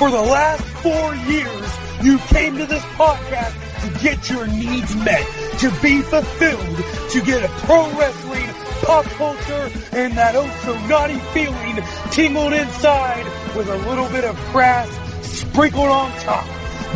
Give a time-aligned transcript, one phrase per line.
[0.00, 1.70] For the last four years,
[2.02, 3.52] you came to this podcast
[3.82, 5.26] to get your needs met,
[5.58, 6.76] to be fulfilled,
[7.10, 8.48] to get a pro wrestling,
[8.80, 14.34] pop culture, and that oh so naughty feeling tingled inside with a little bit of
[14.54, 14.88] crass
[15.20, 16.46] sprinkled on top.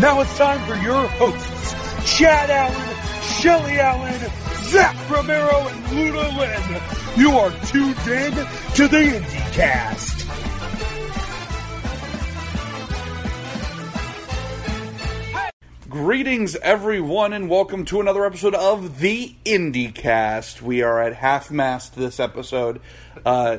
[0.01, 4.19] Now it's time for your hosts, Chad Allen, Shelly Allen,
[4.71, 6.83] Zach Romero, and Luna Lynn.
[7.19, 8.33] You are tuned in
[8.77, 10.14] to the IndieCast.
[15.95, 20.61] Greetings, everyone, and welcome to another episode of the IndieCast.
[20.61, 22.81] We are at half mast this episode.
[23.25, 23.59] Uh,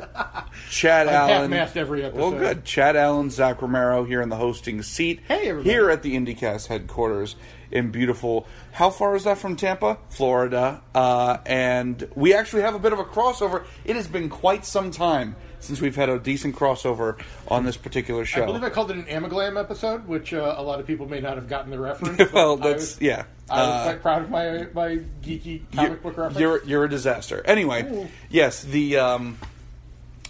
[0.69, 1.49] Chad Allen.
[1.49, 2.19] half-mast every episode.
[2.19, 2.65] Well, good.
[2.65, 5.21] Chad Allen, Zach Romero here in the hosting seat.
[5.29, 5.69] Hey, everybody.
[5.69, 7.37] Here at the IndieCast headquarters
[7.71, 8.45] in beautiful.
[8.73, 10.81] How far is that from Tampa, Florida?
[10.93, 13.63] Uh, and we actually have a bit of a crossover.
[13.85, 18.25] It has been quite some time since we've had a decent crossover on this particular
[18.25, 18.43] show.
[18.43, 21.19] I believe I called it an Amalgam episode, which uh, a lot of people may
[21.19, 22.31] not have gotten the reference.
[22.33, 23.25] well, that's was, yeah.
[23.49, 26.39] I was Uh, quite proud of my my geeky comic book reference.
[26.39, 27.41] You're you're a disaster.
[27.45, 28.07] Anyway, Ooh.
[28.29, 29.37] yes, the um,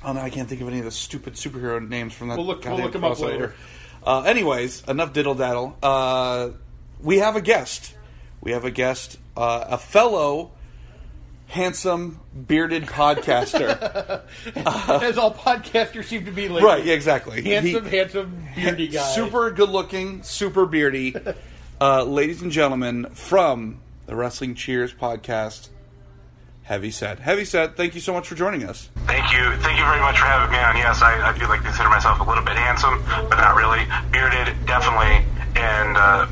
[0.03, 2.38] oh no, I can't think of any of the stupid superhero names from that.
[2.38, 3.53] We'll look- we'll look 'em up later.
[4.05, 5.77] Uh, anyways, enough diddle daddle.
[5.81, 6.49] Uh,
[7.01, 7.93] we have a guest.
[8.41, 10.51] We have a guest, uh, a fellow
[11.47, 14.21] handsome bearded podcaster.
[15.03, 16.63] As all podcasters seem to be lately.
[16.63, 16.83] right?
[16.83, 17.41] Yeah, exactly.
[17.43, 19.03] Handsome, He- handsome, beardy guy.
[19.13, 21.16] Super good looking, super beardy.
[21.79, 25.69] uh, ladies and gentlemen, from the Wrestling Cheers podcast,
[26.63, 27.19] Heavy Set.
[27.19, 28.89] Heavy Set, thank you so much for joining us.
[29.05, 29.39] Thank you.
[29.61, 30.75] Thank you very much for having me on.
[30.77, 33.85] Yes, I, I do like consider myself a little bit handsome, but not really.
[34.11, 35.25] Bearded, definitely.
[35.55, 36.25] And uh,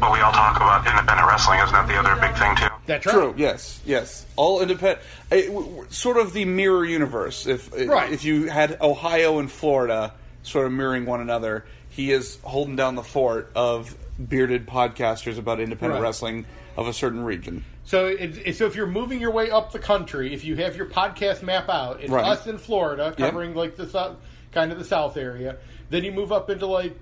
[0.00, 2.66] what we all talk about independent wrestling, isn't that the other big thing, too?
[2.86, 3.12] That's right.
[3.12, 3.34] True.
[3.36, 3.80] Yes.
[3.84, 4.26] Yes.
[4.36, 5.00] All independent.
[5.30, 7.46] w- w- Sort of the mirror universe.
[7.46, 8.12] If Right.
[8.12, 12.94] if you had Ohio and Florida sort of mirroring one another, he is holding down
[12.96, 13.94] the fort of
[14.28, 16.06] bearded podcasters about independent Right.
[16.06, 16.44] wrestling
[16.76, 17.64] of a certain region.
[17.86, 20.76] So, it, it- so if you're moving your way up the country, if you have
[20.76, 22.24] your podcast map out, it's Right.
[22.24, 24.16] us in Florida covering like the south,
[24.52, 25.56] kind of the south area.
[25.90, 26.96] Then you move up into like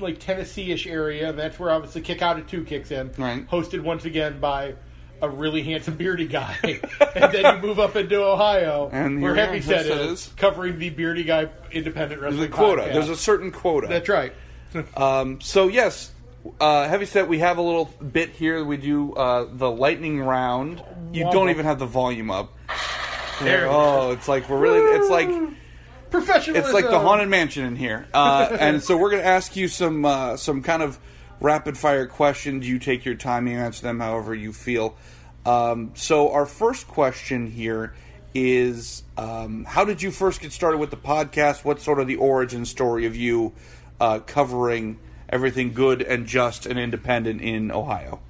[0.00, 3.10] like Tennessee-ish area, and that's where obviously Kick Out at Two kicks in.
[3.18, 3.46] Right.
[3.48, 4.74] Hosted once again by
[5.20, 9.46] a really handsome beardy guy, and then you move up into Ohio, And where here
[9.46, 10.26] Heavy Set is.
[10.28, 12.82] is covering the beardy guy independent There's a quota.
[12.82, 12.92] podcast.
[12.92, 13.86] There's a certain quota.
[13.88, 14.32] that's right.
[14.96, 16.12] Um, so yes,
[16.60, 17.26] uh, heavy set.
[17.26, 18.62] We have a little bit here.
[18.64, 20.82] We do uh, the lightning round.
[21.12, 22.52] You don't even have the volume up.
[23.40, 24.80] There Oh, it's like we're really.
[24.98, 25.28] It's like
[26.10, 26.64] Professionalism.
[26.64, 28.06] it's like the haunted mansion in here.
[28.12, 30.98] Uh, and so we're going to ask you some uh, some kind of
[31.40, 32.68] rapid fire questions.
[32.68, 33.46] You take your time.
[33.46, 34.96] You answer them however you feel.
[35.44, 37.94] Um, so our first question here
[38.34, 41.64] is: um, How did you first get started with the podcast?
[41.64, 43.52] What's sort of the origin story of you
[44.00, 44.98] uh, covering
[45.28, 48.20] everything good and just and independent in Ohio?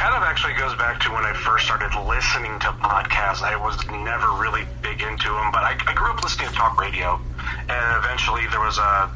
[0.00, 3.44] Kind of actually goes back to when I first started listening to podcasts.
[3.44, 6.80] I was never really big into them, but I, I grew up listening to talk
[6.80, 7.20] radio,
[7.68, 9.12] and eventually there was a,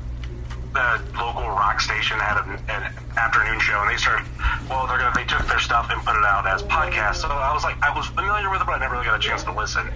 [0.77, 2.83] a local rock station that had an, an
[3.17, 4.29] afternoon show, and they started.
[4.69, 7.25] Well, they're gonna they took their stuff and put it out as podcasts.
[7.25, 9.25] So I was like, I was familiar with it, but I never really got a
[9.25, 9.89] chance to listen.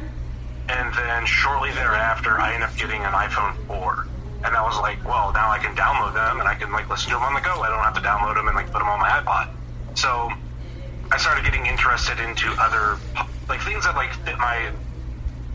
[0.72, 4.09] And then shortly thereafter, I ended up getting an iPhone 4.
[4.49, 7.12] And I was like, well, now I can download them and I can like listen
[7.12, 7.60] to them on the go.
[7.60, 9.53] I don't have to download them and like put them on my iPod.
[9.93, 10.32] So
[11.10, 12.98] I started getting interested into other
[13.48, 14.70] like things that like fit my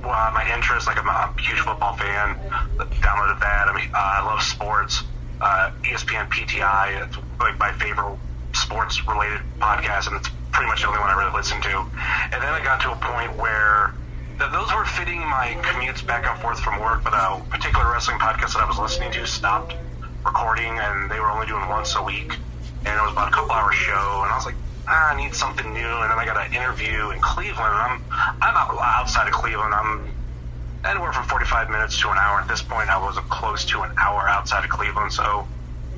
[0.02, 0.88] well, my interests.
[0.88, 2.36] Like I'm a huge football fan.
[2.78, 3.68] Downloaded that.
[3.68, 5.04] I mean, uh, I love sports.
[5.40, 7.06] Uh, ESPN PTI.
[7.08, 8.18] It's like my favorite
[8.54, 11.80] sports related podcast, and it's pretty much the only one I really listen to.
[11.80, 13.94] And then I got to a point where
[14.40, 18.20] th- those were fitting my commutes back and forth from work, but a particular wrestling
[18.20, 19.76] podcast that I was listening to stopped
[20.26, 22.32] recording, and they were only doing once a week,
[22.86, 24.56] and it was about a couple hour show, and I was like,
[24.88, 28.04] ah, I need something new, and then I got an interview in Cleveland, I'm
[28.42, 30.10] I'm out, outside of Cleveland, I'm
[30.86, 32.42] anywhere from 45 minutes to an hour.
[32.42, 35.48] At this point, I was close to an hour outside of Cleveland, so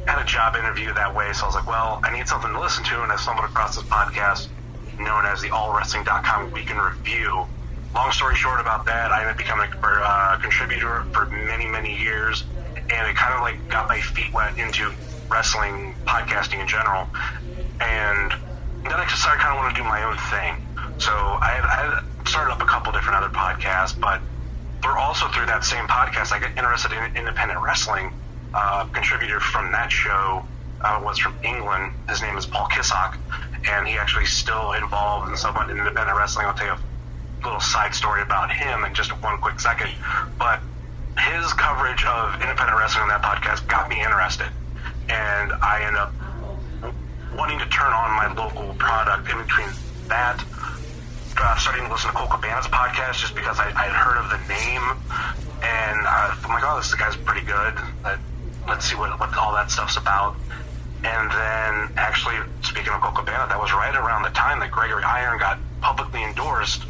[0.07, 1.33] I had a job interview that way.
[1.33, 3.75] So I was like, well, I need something to listen to, and I stumbled across
[3.75, 4.49] this podcast
[4.99, 7.45] known as the AllWrestling.com Week in Review.
[7.93, 11.97] Long story short about that, I ended up becoming a uh, contributor for many, many
[11.97, 12.43] years,
[12.75, 14.91] and it kind of like got my feet wet into
[15.29, 17.07] wrestling, podcasting in general,
[17.79, 18.33] and
[18.91, 20.53] then I decided I kind of want to do my own thing.
[20.97, 24.21] So I had, I had started up a couple different other podcasts, but
[24.81, 26.31] they're also through that same podcast.
[26.31, 28.11] I got interested in independent wrestling.
[28.53, 30.45] Uh, contributor from that show
[30.81, 31.91] uh, was from England.
[32.07, 33.17] His name is Paul Kissock,
[33.69, 36.45] and he actually still involved in somewhat independent wrestling.
[36.47, 39.89] I'll tell you a little side story about him in just one quick second.
[40.39, 40.61] But
[41.19, 44.47] his coverage of independent wrestling on that podcast got me interested,
[45.09, 46.14] and I ended up
[47.35, 49.67] wanting to turn on my local product in between
[50.07, 50.43] that.
[51.37, 54.31] Uh, starting to listen to Colt Cabana's podcast just because I, I had heard of
[54.31, 54.85] the name,
[55.59, 57.73] and uh, I'm like, oh, this guy's pretty good.
[58.05, 58.15] Uh,
[58.67, 60.37] let's see what, what all that stuff's about.
[61.03, 65.03] And then, actually, speaking of Colt Cabana, that was right around the time that Gregory
[65.03, 66.83] Iron got publicly endorsed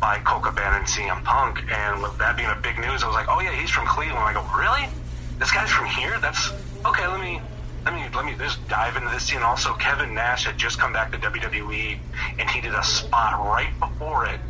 [0.00, 1.62] by Colt Cabana and CM Punk.
[1.70, 4.18] And with that being a big news, I was like, oh yeah, he's from Cleveland.
[4.20, 4.90] I go, really?
[5.38, 6.18] This guy's from here?
[6.20, 6.52] That's
[6.84, 7.06] okay.
[7.06, 7.40] Let me
[7.84, 9.42] let me let me just dive into this scene.
[9.42, 11.98] Also, Kevin Nash had just come back to WWE,
[12.38, 14.40] and he did a spot right before it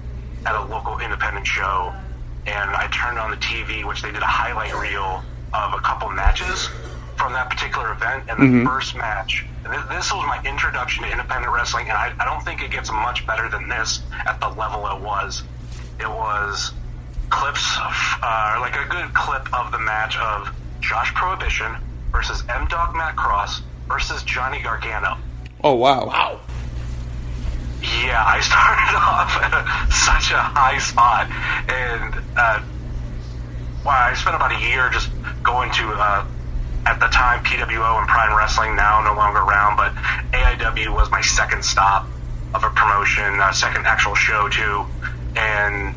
[0.46, 1.92] at a local independent show.
[2.46, 6.10] And I turned on the TV, which they did a highlight reel of a couple
[6.10, 6.69] matches
[7.16, 8.25] from that particular event.
[8.28, 8.66] And the Mhm.
[8.66, 12.70] first match, this was my introduction to independent wrestling, and I, I don't think it
[12.70, 15.42] gets much better than this at the level it was.
[15.98, 16.72] It was
[17.30, 21.76] clips, of, uh, like a good clip of the match of Josh Prohibition
[22.14, 25.19] versus M Dog Matt Cross versus Johnny Gargano.
[25.62, 26.06] Oh wow.
[26.06, 26.40] Wow.
[27.82, 31.28] Yeah, I started off at such a high spot,
[31.69, 32.62] and uh,
[33.84, 35.11] well, I spent about a year just
[35.43, 36.25] going to, uh,
[36.87, 39.93] at the time, PWO and Prime Wrestling, now no longer around, but
[40.32, 42.06] AIW was my second stop
[42.55, 44.87] of a promotion, uh, second actual show too,
[45.37, 45.94] and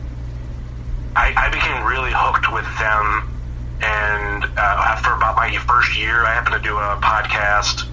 [1.16, 3.37] I, I became really hooked with them.
[3.82, 7.84] And uh, after about my first year, I happened to do a podcast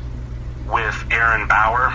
[0.67, 1.93] with Aaron Bauer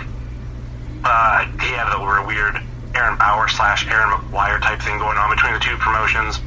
[1.04, 2.56] uh, he had a weird
[2.94, 6.40] Aaron Bauer slash Aaron McGuire type thing going on between the two promotions.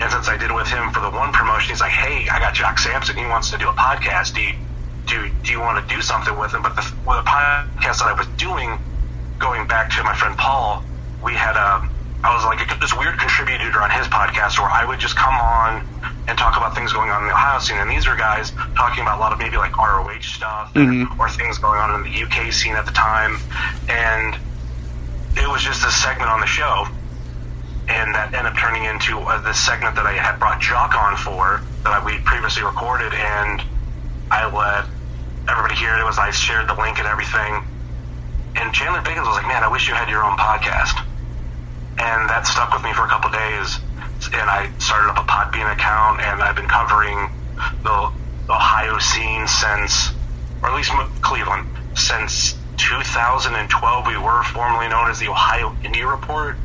[0.00, 2.38] And since I did it with him for the one promotion, he's like, "Hey, I
[2.38, 3.16] got Jock Samson.
[3.16, 4.34] He wants to do a podcast.
[4.34, 4.52] Do you,
[5.06, 8.08] do, do you want to do something with him?" But the, with the podcast that
[8.08, 8.78] I was doing,
[9.38, 10.84] going back to my friend Paul,
[11.22, 11.82] we had a
[12.26, 15.86] I was like this weird contributor on his podcast where I would just come on
[16.28, 17.78] and talk about things going on in the Ohio scene.
[17.78, 21.06] And these are guys talking about a lot of maybe like ROH stuff Mhm.
[21.18, 23.38] or things going on in the UK scene at the time.
[23.88, 24.36] And
[25.36, 26.88] it was just a segment on the show.
[27.88, 31.16] And that ended up turning into uh, this segment that I had brought Jock on
[31.16, 33.14] for that I, we previously recorded.
[33.14, 33.62] And
[34.32, 34.86] I let
[35.48, 36.00] everybody hear it.
[36.00, 37.62] It was I shared the link and everything.
[38.56, 40.98] And Chandler Biggins was like, "Man, I wish you had your own podcast."
[41.98, 43.78] And that stuck with me for a couple days.
[44.32, 47.30] And I started up a Podbean account, and I've been covering
[47.82, 48.12] the
[48.48, 50.10] Ohio scene since,
[50.62, 54.06] or at least Cleveland, since 2012.
[54.06, 56.56] We were formerly known as the Ohio Indie Report,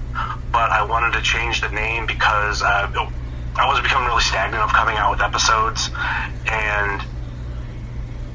[0.52, 2.92] but I wanted to change the name because uh,
[3.56, 5.90] I was becoming really stagnant of coming out with episodes,
[6.48, 7.02] and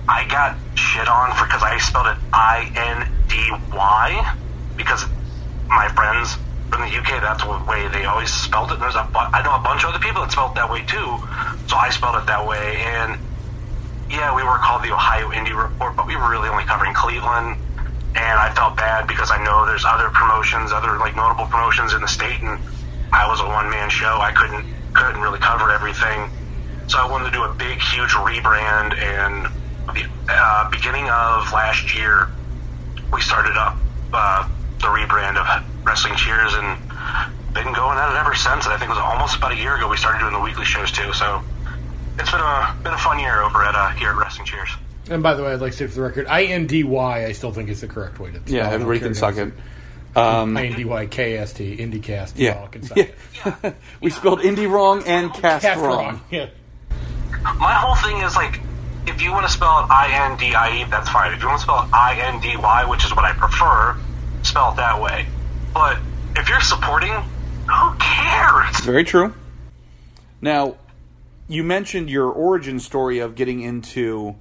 [0.09, 4.35] I got shit on for because I spelled it I N D Y
[4.77, 5.05] because
[5.69, 6.37] my friends
[6.76, 8.78] from the UK that's the way they always spelled it.
[8.78, 10.84] There's a bu- I know a bunch of other people that spelled it that way
[10.84, 11.08] too,
[11.69, 12.84] so I spelled it that way.
[12.84, 13.17] And
[14.12, 17.56] yeah, we were called the Ohio Indie Report, but we were really only covering Cleveland.
[18.17, 22.00] And I felt bad because I know there's other promotions, other like notable promotions in
[22.00, 22.61] the state, and
[23.12, 24.20] I was a one man show.
[24.20, 26.28] I couldn't couldn't really cover everything.
[26.88, 28.96] So I wanted to do a big, huge rebrand.
[28.96, 29.49] And
[29.96, 32.28] the uh, beginning of last year,
[33.12, 33.76] we started up
[34.12, 34.49] uh,
[34.81, 36.79] the rebrand of Wrestling Cheers, and
[37.55, 38.64] been going at it ever since.
[38.66, 40.64] And I think it was almost about a year ago we started doing the weekly
[40.64, 41.12] shows too.
[41.12, 41.40] So
[42.19, 44.71] it's been a been a fun year over at uh, here at Wrestling Cheers.
[45.09, 47.25] And by the way, I'd like to say for the record, I N D Y.
[47.26, 48.38] I still think is the correct way to.
[48.40, 48.66] spell Yeah, it.
[48.66, 50.19] I don't everybody can suck it's it.
[50.19, 52.33] Um, I N D Y K S T IndyCast.
[52.37, 52.59] yeah.
[52.59, 53.55] Y'all can suck yeah.
[53.62, 53.76] it.
[54.00, 56.05] we spelled indie wrong and cast, Cast wrong.
[56.05, 56.21] wrong.
[56.31, 56.49] Yeah.
[57.59, 58.59] My whole thing is like,
[59.07, 61.33] if you want to spell it I N D I E, that's fine.
[61.33, 63.97] If you want to spell it I N D Y, which is what I prefer,
[64.43, 65.26] spell it that way.
[65.76, 65.99] But
[66.37, 68.80] if you're supporting, who cares?
[68.80, 69.35] Very true.
[70.40, 70.76] Now,
[71.49, 74.37] you mentioned your origin story of getting into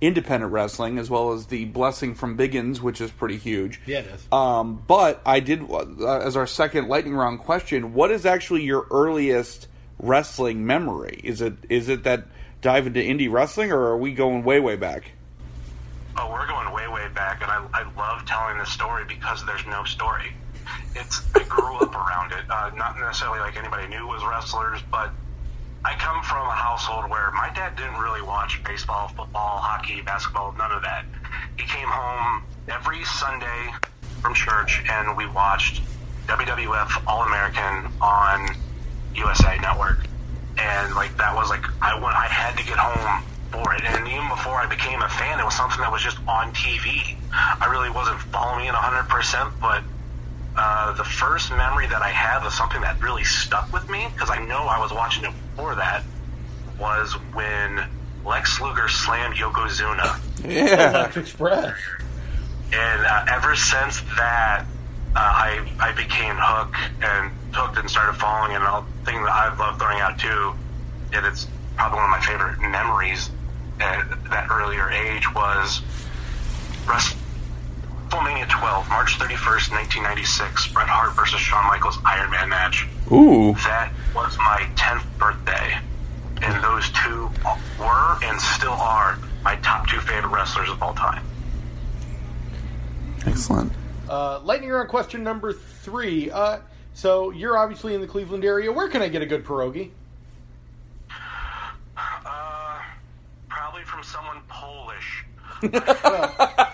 [0.00, 3.82] independent wrestling as well as the blessing from Biggins, which is pretty huge.
[3.84, 4.26] Yeah, it is.
[4.32, 8.86] Um, but I did, uh, as our second lightning round question, what is actually your
[8.90, 9.68] earliest
[9.98, 11.20] wrestling memory?
[11.22, 12.28] Is it is it that
[12.62, 15.12] dive into indie wrestling, or are we going way way back?
[16.16, 19.64] Oh, we're going way, way back, and I, I love telling this story because there's
[19.66, 20.32] no story.
[20.94, 22.44] It's I grew up around it.
[22.50, 25.10] Uh, not necessarily like anybody knew was wrestlers, but
[25.84, 30.54] I come from a household where my dad didn't really watch baseball, football, hockey, basketball,
[30.58, 31.04] none of that.
[31.56, 33.72] He came home every Sunday
[34.20, 35.82] from church, and we watched
[36.26, 38.54] WWF All American on
[39.14, 40.04] USA Network,
[40.58, 43.82] and like that was like I went, I had to get home for it.
[43.84, 47.16] And even before I became a fan, it was something that was just on TV.
[47.32, 49.82] I really wasn't following it 100%, but
[50.58, 54.28] uh, the first memory that I have of something that really stuck with me, because
[54.28, 56.02] I know I was watching it before that,
[56.80, 57.86] was when
[58.26, 60.18] Lex Luger slammed Yokozuna.
[60.44, 60.90] Yeah.
[60.92, 61.76] Lex Express.
[62.72, 64.64] and uh, ever since that,
[65.14, 68.54] uh, I I became hooked and hooked and started following.
[68.56, 70.54] And the thing that I love throwing out too,
[71.12, 71.46] and it's
[71.76, 73.30] probably one of my favorite memories
[73.80, 75.80] at that earlier age was
[78.18, 82.86] WrestleMania 12, March 31st, 1996, Bret Hart versus Shawn Michaels Iron Man match.
[83.12, 83.54] Ooh.
[83.64, 85.78] That was my 10th birthday.
[86.42, 87.30] And those two
[87.78, 91.24] were and still are my top two favorite wrestlers of all time.
[93.24, 93.72] Excellent.
[94.08, 96.30] Uh, lightning round question number three.
[96.30, 96.58] Uh,
[96.94, 98.72] so you're obviously in the Cleveland area.
[98.72, 99.90] Where can I get a good pierogi?
[101.96, 102.80] Uh,
[103.48, 105.24] probably from someone Polish.
[105.60, 106.67] It's like,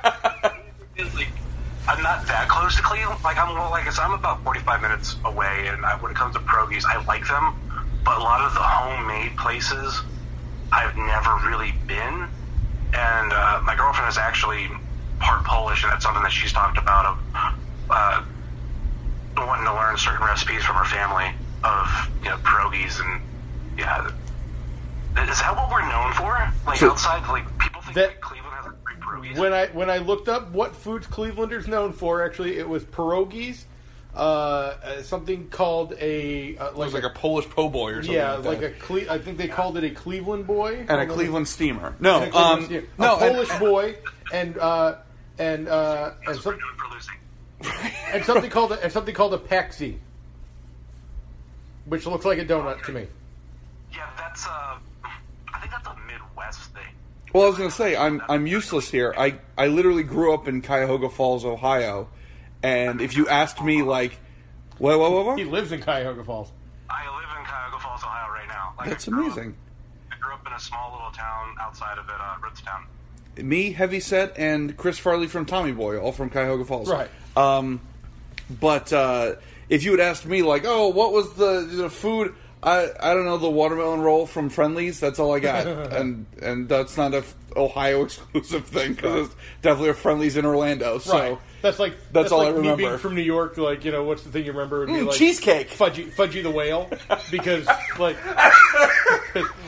[1.87, 3.23] I'm not that close to Cleveland.
[3.23, 6.17] Like I'm, well, like I said, I'm about 45 minutes away, and I, when it
[6.17, 7.55] comes to pierogies, I like them.
[8.05, 10.00] But a lot of the homemade places,
[10.73, 12.29] I've never really been.
[12.95, 14.69] And uh, my girlfriend is actually
[15.21, 17.19] part Polish, and that's something that she's talked about of
[17.91, 18.25] uh,
[19.37, 21.33] wanting to learn certain recipes from her family
[21.64, 21.88] of
[22.23, 23.21] you know pierogies and
[23.79, 24.07] yeah.
[25.17, 26.37] Is that what we're known for?
[26.67, 29.13] Like So- outside, like people think That- like, Cleveland has like great pierogies.
[29.37, 33.64] When I when I looked up what foods Clevelanders known for, actually it was pierogies,
[34.14, 38.02] uh, uh, something called a uh, It like, was like a Polish po' boy or
[38.02, 38.14] something.
[38.14, 41.07] yeah, like, like a Cle- I think they called it a Cleveland boy and a
[41.07, 41.95] Cleveland steamer.
[42.00, 42.87] No, And a Cleveland um, steamer.
[42.99, 43.97] no, a Polish and- boy,
[44.33, 44.95] and uh,
[45.38, 47.93] and uh, and, some, we're for losing.
[48.12, 49.97] and something called a, and something called a Pexi,
[51.87, 53.07] which looks like a donut to me.
[53.93, 54.76] Yeah, that's uh,
[55.52, 56.83] I think that's a Midwest thing.
[57.35, 59.12] Well, I was going to say I'm I'm useless here.
[59.19, 62.09] I I literally grew up in Cuyahoga Falls, Ohio,
[62.62, 64.21] and if you asked me like,
[64.79, 66.53] what what what, He lives in Cuyahoga Falls.
[66.88, 68.73] I live in Cuyahoga Falls, Ohio, right now.
[68.79, 69.57] Like, That's I grew up- amazing.
[70.12, 72.85] I grew up in a small little town outside of it, uh, Ritztown.
[73.45, 76.88] Me, Heavyset, and Chris Farley from Tommy Boy, all from Cuyahoga Falls.
[76.88, 77.11] Right.
[77.37, 77.81] Um,
[78.49, 79.35] but uh,
[79.69, 82.33] if you had asked me like, oh, what was the, the food?
[82.64, 84.99] I I don't know the watermelon roll from Friendly's.
[84.99, 89.37] That's all I got, and and that's not a f- Ohio exclusive thing because it's
[89.62, 90.99] definitely a Friendly's in Orlando.
[90.99, 91.12] So.
[91.12, 91.38] right.
[91.62, 92.99] That's like that's all I like Me being remember.
[92.99, 94.80] from New York, like you know, what's the thing you remember?
[94.80, 95.71] Would be Mm, like cheesecake.
[95.71, 96.90] Fudgy, Fudgy the whale,
[97.30, 97.66] because
[97.99, 98.16] like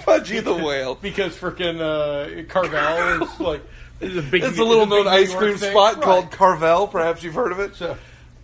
[0.05, 0.95] Fudgy the whale.
[0.97, 3.63] because freaking uh, Carvel is like
[4.01, 4.43] is a big.
[4.45, 6.87] It's a little known ice cream spot called Carvel.
[6.87, 7.75] Perhaps you've heard of it.
[7.77, 7.97] So,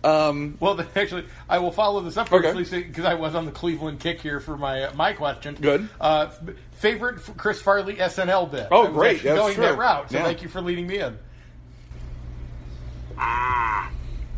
[0.03, 2.51] Um, well, then, actually, I will follow this up Okay.
[2.53, 5.55] because I was on the Cleveland kick here for my uh, my question.
[5.59, 5.87] Good.
[6.01, 6.29] Uh,
[6.73, 8.67] favorite Chris Farley SNL bit.
[8.71, 9.23] Oh, great.
[9.23, 9.63] That's going true.
[9.63, 10.11] that route.
[10.11, 10.23] So Yeah.
[10.25, 11.17] thank you for leading me in.
[13.15, 13.87] Mm.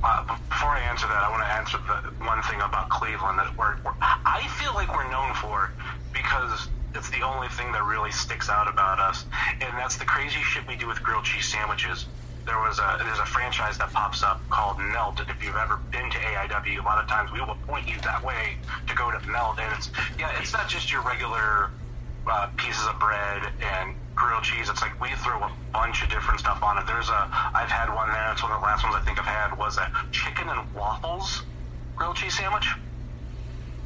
[0.03, 3.57] Uh, before I answer that, I want to answer the one thing about Cleveland that
[3.57, 5.71] we're, we're, I feel like we're known for
[6.13, 9.25] because it's the only thing that really sticks out about us,
[9.61, 12.05] and that's the crazy shit we do with grilled cheese sandwiches.
[12.45, 15.77] There was a there's a franchise that pops up called Melt, and if you've ever
[15.91, 19.09] been to AIW, a lot of times we will point you that way to go
[19.09, 21.71] to Melt, and it's yeah, it's not just your regular
[22.27, 24.69] uh, pieces of bread and grilled cheese.
[24.69, 26.85] It's like we throw a bunch of different stuff on it.
[26.85, 28.31] There's a I've had one there.
[28.31, 31.43] It's one of the last ones I think I've had was a chicken and waffles
[31.95, 32.67] grilled cheese sandwich.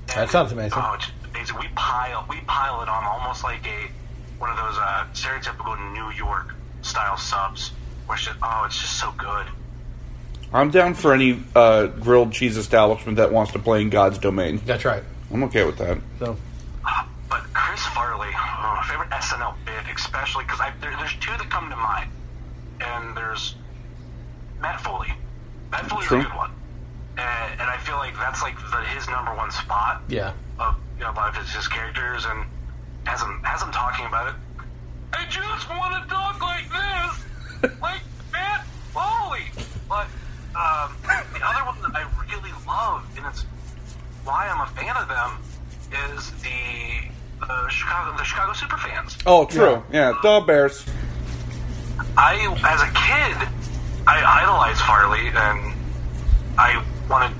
[0.08, 0.80] That sounds amazing.
[0.82, 1.58] Oh, it's amazing.
[1.60, 3.92] We pile we pile it on almost like a
[4.40, 7.72] one of those uh, stereotypical New York style subs.
[8.10, 9.46] Where it's just, oh, it's just so good.
[10.52, 14.60] I'm down for any uh, grilled cheese establishment that wants to play in God's domain.
[14.66, 15.04] That's right.
[15.32, 16.00] I'm okay with that.
[16.18, 16.36] So
[17.30, 21.76] But Chris Farley, oh, favorite SNL bit, especially because there, there's two that come to
[21.76, 22.10] mind,
[22.82, 23.54] and there's
[24.60, 25.14] Matt Foley.
[25.72, 26.22] Matt Foley's True.
[26.22, 26.52] a good one,
[27.16, 31.04] and, and I feel like that's like the, his number one spot yeah, of you
[31.04, 32.44] know, a lot of his, his characters, and
[33.06, 34.36] as I'm as I'm talking about it,
[35.14, 37.26] I just want to talk like this,
[37.82, 38.02] like
[38.32, 39.46] Matt Foley.
[39.88, 40.08] But
[40.56, 43.44] um, the other one that I really love, and it's
[44.24, 45.40] why I'm a fan of them,
[46.16, 49.22] is the the Chicago the Chicago Superfans.
[49.26, 49.84] Oh, true.
[49.92, 50.86] Yeah, the Bears.
[52.18, 53.48] I, as a kid,
[54.08, 55.74] I idolized Farley, and
[56.58, 57.36] I wanted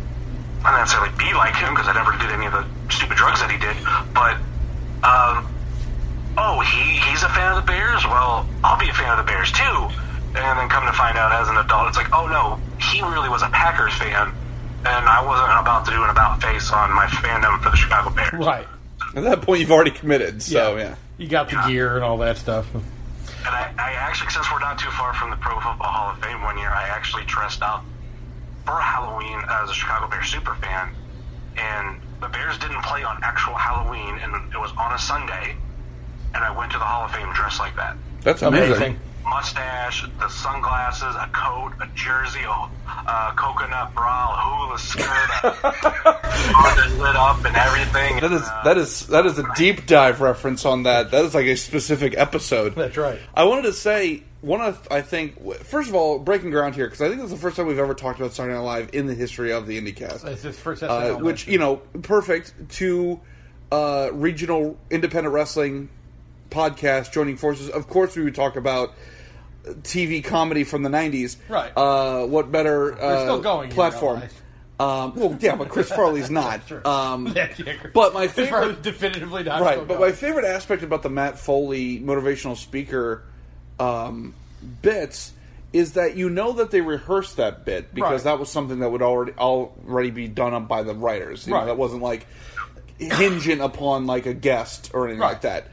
[0.64, 3.52] not necessarily be like him because I never did any of the stupid drugs that
[3.52, 3.76] he did.
[4.14, 4.36] But,
[5.04, 5.48] um,
[6.38, 8.04] oh, he he's a fan of the Bears.
[8.06, 9.90] Well, I'll be a fan of the Bears too.
[10.36, 13.30] And then come to find out as an adult, it's like, oh no, he really
[13.30, 14.28] was a Packers fan,
[14.86, 18.10] and I wasn't about to do an about face on my fandom for the Chicago
[18.16, 18.34] Bears.
[18.34, 18.68] right.
[19.16, 20.44] At that point, you've already committed.
[20.44, 20.96] So yeah.
[21.18, 22.74] You got the gear and all that stuff.
[22.74, 22.84] And
[23.44, 26.42] I, I actually, since we're not too far from the Pro Football Hall of Fame
[26.44, 27.84] one year, I actually dressed up
[28.66, 30.90] for Halloween as a Chicago Bears super fan.
[31.58, 35.56] And the Bears didn't play on actual Halloween, and it was on a Sunday.
[36.34, 37.98] and I went to the Hall of Fame dressed like that.
[38.22, 38.76] That's amazing.
[38.76, 39.00] Amazing.
[39.30, 46.98] Mustache, the sunglasses, a coat, a jersey, a uh, coconut bra, a hula skirt, a
[47.00, 48.20] lit up, and everything.
[48.20, 51.12] That is Uh, that is that is a deep dive reference on that.
[51.12, 52.76] That is like a specific episode.
[52.76, 53.20] That's right.
[53.34, 57.02] I wanted to say one of I think first of all breaking ground here because
[57.02, 59.06] I think this is the first time we've ever talked about Saturday Night Live in
[59.08, 60.26] the history of the IndyCast.
[60.26, 61.54] It's his first uh, SNL which mention.
[61.54, 63.20] you know perfect to
[63.72, 65.90] uh, regional independent wrestling
[66.50, 67.70] podcast joining forces.
[67.70, 68.94] Of course, we would talk about
[69.82, 71.38] TV comedy from the '90s.
[71.48, 71.72] Right.
[71.76, 74.24] Uh, what better uh, still going, platform?
[74.80, 76.66] Um, well, yeah, but Chris Farley's not.
[76.68, 76.82] True.
[76.86, 79.78] Um, Yeah, yeah, but my favorite, definitively not right?
[79.78, 80.00] But going.
[80.00, 83.24] my favorite aspect about the Matt Foley motivational speaker
[83.80, 84.34] um,
[84.82, 85.34] bits
[85.74, 88.32] is that you know that they rehearsed that bit because Right.
[88.32, 91.46] that was something that would already already be done up by the writers.
[91.46, 91.66] You know, Right.
[91.66, 92.26] that wasn't like
[92.98, 95.68] hinging upon like a guest or anything like that.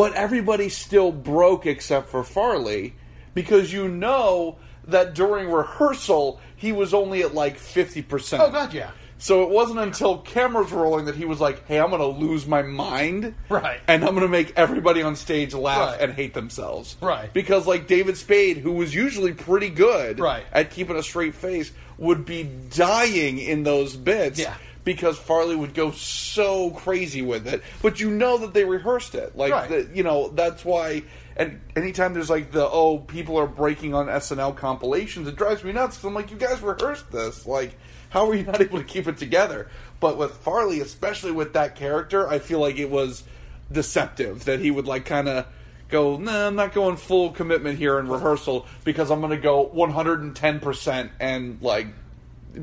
[0.00, 2.94] But everybody still broke except for Farley
[3.34, 8.42] because you know that during rehearsal he was only at like fifty percent.
[8.42, 8.90] oh god, yeah.
[9.18, 12.06] So it wasn't until cameras were rolling that he was like, "Hey, I'm going to
[12.26, 13.78] lose my mind, Right.
[13.86, 16.00] And I'm going to make everybody on stage laugh Right.
[16.00, 17.30] and hate themselves, Right.
[17.34, 20.44] Because like David Spade, who was usually pretty good, Right.
[20.52, 24.54] at keeping a straight face, would be dying in those bits, Yeah.
[24.92, 29.36] Because Farley would go so crazy with it, but you know that they rehearsed it,
[29.36, 29.68] like Right.
[29.68, 31.04] the, you know that's why.
[31.36, 35.70] And anytime there's like the oh people are breaking on SNL compilations, it drives me
[35.70, 35.96] nuts.
[35.96, 37.78] 'cause I'm like, you guys rehearsed this, like
[38.08, 39.68] how are you not able to keep it together?
[40.00, 43.22] But with Farley, especially with that character, I feel like it was
[43.70, 45.46] deceptive that he would like kind of
[45.88, 49.62] go, nah, I'm not going full commitment here in rehearsal because I'm going to go
[49.62, 51.86] 110 percent and like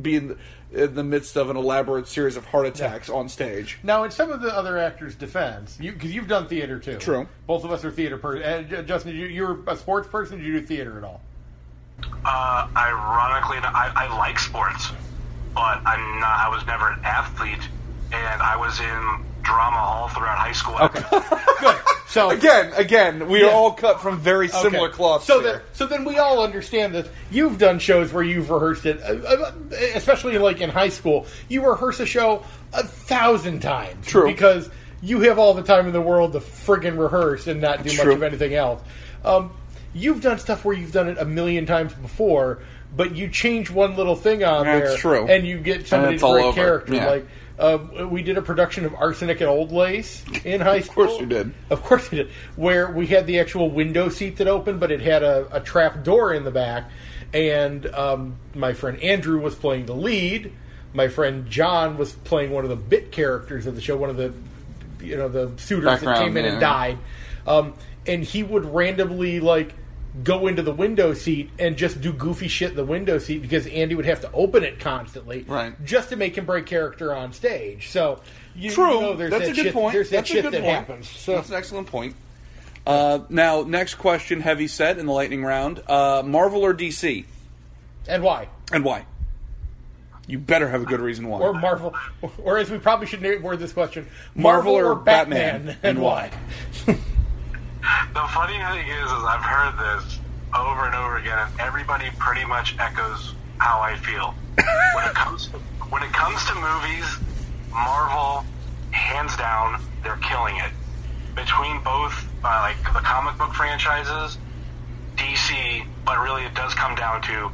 [0.02, 0.38] be in the,
[0.72, 3.80] in the midst of an elaborate series of heart attacks on stage.
[3.84, 6.98] Now, in some of the other actors' defense, you because you've done theater too.
[6.98, 7.28] True.
[7.46, 8.44] Both of us are theater person.
[8.44, 10.38] And J- Justin, you, you're a sports person.
[10.40, 11.22] Did you do theater at all?
[12.26, 14.92] Uh, ironically, I, I like sports,
[15.54, 16.40] but I'm not.
[16.40, 17.68] I was never an athlete,
[18.12, 20.76] and I was in drama all throughout high school.
[20.80, 21.02] Okay,
[21.62, 21.76] Good.
[22.10, 23.48] So Again, again, we Yeah.
[23.48, 24.96] are all cut from very similar Okay.
[24.96, 25.26] cloths.
[25.26, 25.52] So here.
[25.54, 27.08] then, so then we all understand this.
[27.32, 29.52] You've done shows where you've rehearsed it, uh, uh,
[29.96, 31.26] especially like in high school.
[31.50, 34.26] You rehearse a show a thousand times, True.
[34.28, 34.70] because
[35.02, 38.08] you have all the time in the world to friggin' rehearse and not do much
[38.08, 38.82] of anything else.
[39.24, 39.52] Um,
[39.94, 42.60] you've done stuff where you've done it a million times before,
[42.96, 45.28] but you change one little thing on That's there, true.
[45.28, 46.56] and you get somebody it's to all break over.
[46.56, 46.94] character.
[46.96, 47.10] Yeah.
[47.10, 47.28] Like
[47.60, 51.04] uh, we did a production of Arsenic and Old Lace in high school.
[51.08, 51.54] Of course you did.
[51.70, 52.30] Of course we did.
[52.56, 56.04] Where we had the actual window seat that opened, but it had a, a trap
[56.04, 56.90] door in the back.
[57.34, 60.54] And um, my friend Andrew was playing the lead.
[60.94, 64.18] My friend John was playing one of the bit characters of the show, one of
[64.18, 64.34] the
[65.02, 66.52] you know the suitors that came in yeah.
[66.52, 66.98] and died.
[67.46, 67.74] Um,
[68.06, 69.74] and he would randomly like
[70.24, 73.68] go into the window seat and just do goofy shit in the window seat because
[73.68, 75.74] Andy would have to open it constantly, Right.
[75.86, 77.90] just to make him break character on stage.
[77.90, 78.22] So
[78.56, 78.94] you, True.
[78.96, 79.94] you know, there's That's that a good shit, point.
[79.94, 80.76] There's that That's a shit good that point.
[80.76, 81.10] happens.
[81.10, 82.16] So That's an excellent point.
[82.86, 87.26] Uh, now, next question, heavy set in the lightning round: uh, Marvel or DC,
[88.08, 88.48] and why?
[88.72, 89.06] and why?
[90.26, 91.40] You better have a good reason why.
[91.40, 91.94] Or Marvel,
[92.44, 96.32] or as we probably should word this question: Marvel or Batman, and and why?
[98.14, 100.20] The funny thing is, is I've heard this
[100.56, 104.34] over and over again, and everybody pretty much echoes how I feel
[104.96, 105.58] when it comes to,
[105.90, 107.06] when it comes to movies.
[107.72, 108.44] Marvel,
[108.92, 110.72] hands down, they're killing it.
[111.36, 114.38] Between both, uh, like the comic book franchises,
[115.16, 117.52] DC, but really it does come down to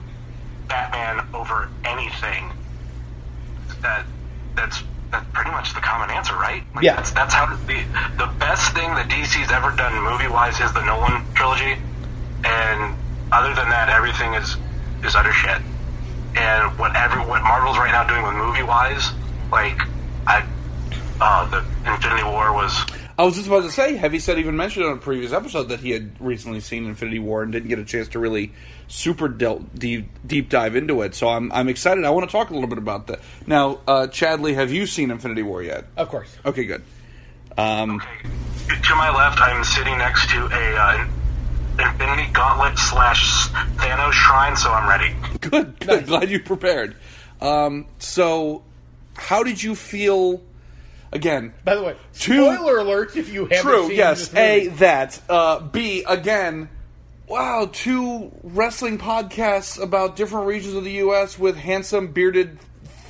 [0.68, 2.52] Batman over anything.
[3.82, 4.06] That
[4.56, 6.64] that's that's pretty much the common answer, right?
[6.76, 6.96] Like, Yeah.
[6.96, 7.80] That's, that's how the
[8.18, 11.78] the best thing that DC's ever done movie wise is the Nolan trilogy,
[12.44, 12.96] and
[13.32, 14.58] other than that, everything is
[15.06, 15.62] is utter shit.
[16.36, 19.12] And whatever what Marvel's right now doing with movie wise,
[19.52, 19.78] like
[20.26, 20.44] I,
[21.22, 22.74] uh, the Infinity War was
[23.18, 25.80] I was just about to say, Heavy Set even mentioned on a previous episode that
[25.80, 28.54] he had recently seen Infinity War and didn't get a chance to really
[28.88, 31.14] super del- deep, deep dive into it.
[31.14, 32.06] So I'm I'm excited.
[32.06, 33.20] I want to talk a little bit about that.
[33.46, 35.86] Now, uh, Chadley, have you seen Infinity War yet?
[35.96, 36.36] Of course.
[36.44, 36.84] Okay, good.
[37.56, 38.02] Um,
[38.68, 39.40] to my left.
[39.40, 41.08] I'm sitting next to a uh,
[41.92, 43.48] Infinity Gauntlet slash
[43.78, 45.16] Thanos shrine, so I'm ready.
[45.42, 46.06] Good, good.
[46.08, 46.96] Glad you prepared.
[47.42, 48.64] Um, so,
[49.16, 50.42] how did you feel?
[51.14, 53.88] Again, By the way, Two- spoiler alert if you haven't true.
[53.88, 54.28] seen Yes.
[54.30, 55.22] this A that.
[55.30, 56.70] Uh, B again.
[57.28, 61.40] Wow, two wrestling podcasts about different regions of the U.S.
[61.40, 62.60] with handsome bearded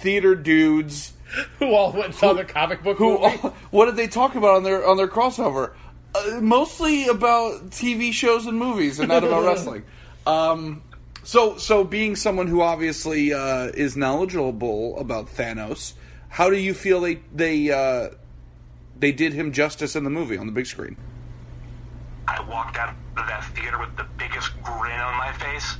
[0.01, 1.13] theater dudes.
[1.59, 3.17] who all went and saw the comic book Who?
[3.19, 3.37] movie.
[3.71, 5.71] what did they talk about on their on their crossover?
[6.13, 9.83] Uh, Uh, mostly about TV shows and movies, and not about wrestling.
[10.27, 10.83] Um,
[11.23, 15.93] so, so being someone who obviously uh, is knowledgeable about Thanos,
[16.33, 18.09] how do you feel they they uh,
[18.97, 20.97] they did him justice in the movie on the big screen?
[22.27, 25.75] I walked out of that theater with the biggest grin on my face.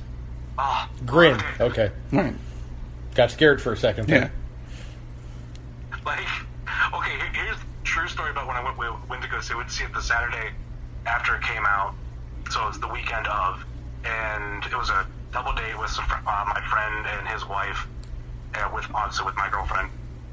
[0.56, 1.34] Oh, Grin.
[1.34, 1.64] okay.
[1.64, 1.92] Okay.
[2.12, 2.34] Right.
[3.16, 4.08] Got scared for a second.
[4.08, 4.30] Yeah.
[6.06, 6.20] Like,
[6.94, 9.74] okay, here's the true story about when I went, went to go see, went to
[9.74, 10.50] see it the Saturday
[11.06, 11.94] after it came out.
[12.50, 13.64] So it was the weekend of,
[14.04, 17.88] and it was a double date with some, uh, my friend and his wife,
[18.54, 19.90] uh, with also with my girlfriend,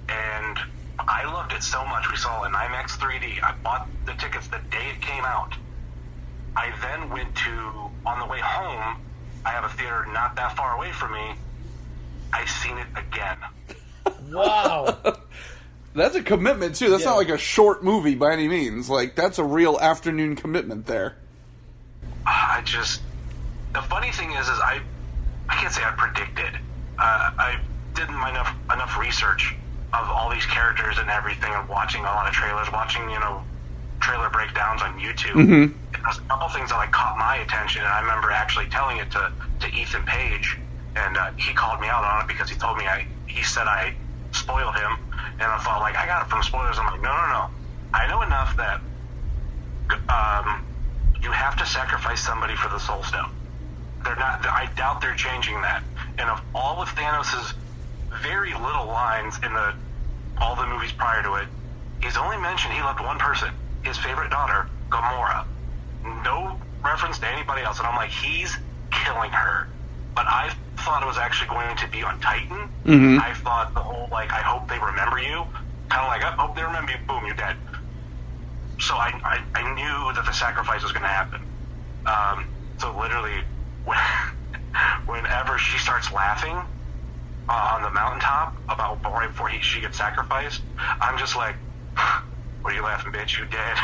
[0.10, 0.58] and
[1.00, 2.10] I loved it so much.
[2.10, 3.44] We saw it in IMAX 3D.
[3.44, 5.54] I bought the tickets the day it came out.
[6.56, 8.98] I then went to on the way home.
[9.46, 11.32] I have a theater not that far away from me.
[12.34, 13.38] I seen it again.
[14.32, 14.98] Wow.
[15.94, 16.90] That's a commitment too.
[16.90, 17.10] That's Yeah.
[17.10, 18.90] not like a short movie by any means.
[18.90, 21.18] Like that's a real afternoon commitment there.
[22.26, 23.02] I just
[23.74, 24.80] the funny thing is, is I
[25.50, 26.54] I can't say I predicted.
[26.98, 27.60] Uh, I
[27.94, 29.54] did my enough enough research
[29.94, 33.44] of all these characters and everything, and watching a lot of trailers, watching you know
[34.02, 35.36] trailer breakdowns on YouTube.
[35.94, 38.98] And There's a couple things that like caught my attention, and I remember actually telling
[38.98, 40.58] it to to Ethan Page,
[40.96, 43.68] and uh, he called me out on it because he told me I he said
[43.68, 43.94] I
[44.34, 44.92] spoiled him,
[45.40, 46.78] and I thought like I got it from spoilers.
[46.80, 47.44] I'm like, no, no, no.
[47.94, 48.80] I know enough that
[50.10, 50.64] um,
[51.24, 53.32] you have to sacrifice somebody for the Soul Stone.
[54.06, 54.42] They're not.
[54.46, 55.84] I doubt they're changing that.
[56.18, 57.54] And of all of Thanos'
[58.24, 59.74] very little lines in the
[60.38, 61.48] all the movies prior to it,
[62.02, 63.50] he's only mentioned he loved one person,
[63.84, 65.46] his favorite daughter, Gamora.
[66.24, 67.80] No reference to anybody else.
[67.80, 68.58] And I'm like, he's
[68.92, 69.68] killing her.
[70.16, 72.70] But I thought it was actually going to be on Titan.
[73.22, 75.46] I thought the whole like, I hope they remember you.
[75.90, 76.98] Kind of like, I hope they remember you.
[77.08, 77.56] Boom, you're dead
[78.82, 81.40] so I, I, I knew that the sacrifice was going to happen.
[82.06, 82.46] Um,
[82.80, 83.46] so literally,
[83.86, 83.98] when,
[85.06, 86.58] whenever she starts laughing
[87.50, 91.56] uh, on the mountaintop about right before he, she gets sacrificed, I'm just like,
[92.62, 93.40] "What are you laughing, bitch?
[93.40, 93.78] You dead?"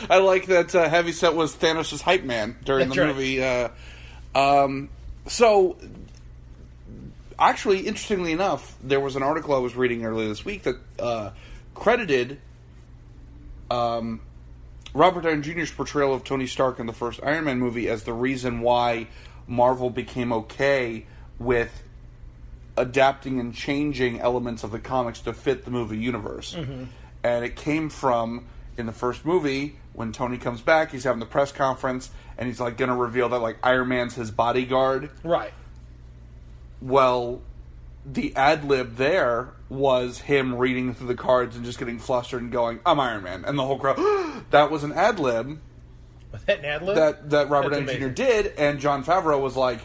[0.10, 3.14] I like that uh, Heavyset was Thanos' hype man during That's the right.
[3.14, 3.42] movie.
[3.42, 3.68] Uh,
[4.34, 4.88] um,
[5.26, 5.76] so,
[7.38, 11.30] actually, interestingly enough, there was an article I was reading earlier this week that uh,
[11.74, 12.38] credited
[13.70, 14.20] um,
[14.94, 18.12] Robert Downey Jr.'s portrayal of Tony Stark in the first Iron Man movie as the
[18.12, 19.08] reason why
[19.46, 21.06] Marvel became okay
[21.38, 21.82] with
[22.76, 26.54] adapting and changing elements of the comics to fit the movie universe.
[26.54, 26.84] Mm-hmm.
[27.24, 28.46] And it came from
[28.76, 32.60] in the first movie when Tony comes back, he's having the press conference and he's
[32.60, 35.10] like going to reveal that like Iron Man's his bodyguard.
[35.24, 35.52] right.
[36.80, 37.42] Well,
[38.06, 42.52] the ad lib there was him reading through the cards and just getting flustered and
[42.52, 43.96] going, "I'm Iron Man," and the whole crowd.
[44.50, 45.58] that was an ad lib
[46.32, 46.94] Was that an ad lib?
[46.94, 48.08] that that Robert Downey Jr.
[48.08, 49.80] did, and Jon Favreau was like,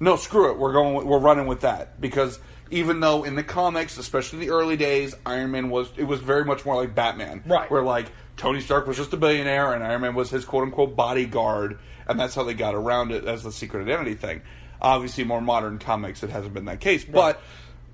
[0.00, 0.58] "No, screw it.
[0.58, 1.06] We're going.
[1.06, 5.14] We're running with that because even though in the comics, especially in the early days,
[5.26, 7.70] Iron Man was it was very much more like Batman, Right.
[7.70, 10.96] Where like Tony Stark was just a billionaire, and Iron Man was his quote unquote
[10.96, 14.42] bodyguard, and that's how they got around it as the secret identity thing.
[14.80, 17.40] Obviously, more modern comics, it hasn't been that case, but.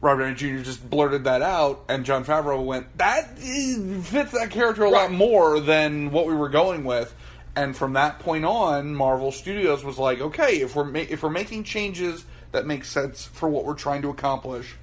[0.02, 0.62] Robert Downey Jr.
[0.62, 5.10] just blurted that out, and Jon Favreau went, "That eh, fits that character a lot
[5.10, 7.14] more than what we were going with."
[7.56, 11.30] And from that point on, Marvel Studios was like, "Okay, if we're ma- if we're
[11.30, 14.76] making changes that make sense for what we're trying to accomplish,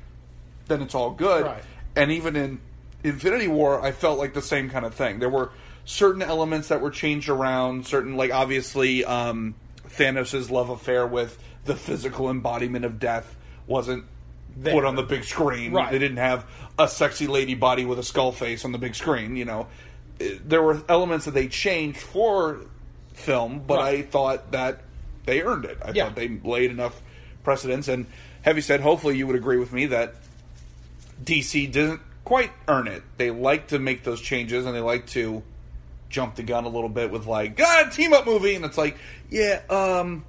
[0.68, 1.64] then it's all good." Right.
[1.96, 2.60] And even in
[3.04, 5.20] Infinity War, I felt like the same kind of thing.
[5.20, 5.52] There were
[5.86, 9.54] certain elements that were changed around, certain like obviously um,
[9.88, 13.36] Thanos' love affair with the physical embodiment of death
[13.68, 14.06] wasn't
[14.58, 14.74] There.
[14.74, 15.74] put on the big screen.
[15.74, 15.92] Right.
[15.92, 16.46] They didn't have
[16.80, 19.36] a sexy lady body with a skull face on the big screen.
[19.36, 19.68] You know,
[20.20, 22.62] there were elements that they changed for
[23.14, 24.00] film, but Right.
[24.00, 24.82] I thought that
[25.26, 25.78] they earned it.
[25.84, 26.06] I Yeah.
[26.06, 27.02] thought they laid enough
[27.44, 27.88] precedence.
[27.88, 28.06] And
[28.42, 30.16] Heavy Set, hopefully, you would agree with me that
[31.24, 33.04] DC didn't quite earn it.
[33.18, 35.44] They like to make those changes and they like to
[36.10, 38.98] jump the gun a little bit with like, ah, team up movie, and it's like,
[39.30, 40.24] yeah, um,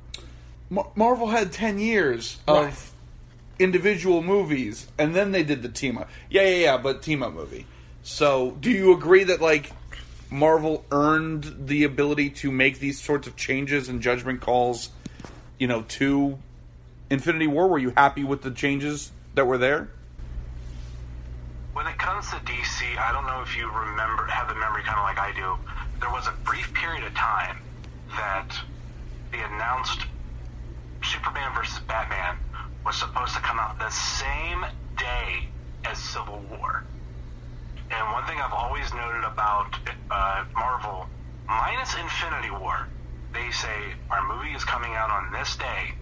[0.71, 2.93] Mar- Marvel had ten years of
[3.59, 6.09] individual movies, and then they did the team up.
[6.31, 7.67] Yeah, yeah, yeah, but team up movie.
[8.05, 9.73] So, do you agree that like
[10.31, 14.91] Marvel earned the ability to make these sorts of changes and judgment calls?
[15.59, 16.39] You know, to
[17.09, 17.67] Infinity War.
[17.67, 19.89] Were you happy with the changes that were there?
[21.73, 24.99] When it comes to DC, I don't know if you remember, have the memory kind
[24.99, 25.57] of like I do.
[25.99, 27.57] There was a brief period of time
[28.11, 28.51] that
[29.33, 30.03] the announced
[31.03, 32.37] Superman versus Batman
[32.85, 34.67] was supposed to come out the same
[34.99, 35.49] day
[35.87, 36.85] as Civil War.
[37.95, 39.79] And one thing I've always noted about
[40.11, 41.07] uh, Marvel,
[41.47, 42.89] minus Infinity War,
[43.33, 45.95] they say our movie is coming out on this day,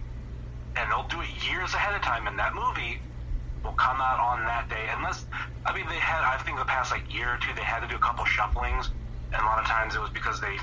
[0.75, 2.99] and they'll do it years ahead of time, and that movie
[3.63, 4.85] will come out on that day.
[4.97, 5.25] Unless,
[5.65, 7.87] I mean, they had, I think the past like year or two, they had to
[7.87, 8.89] do a couple shufflings,
[9.31, 10.57] and a lot of times it was because they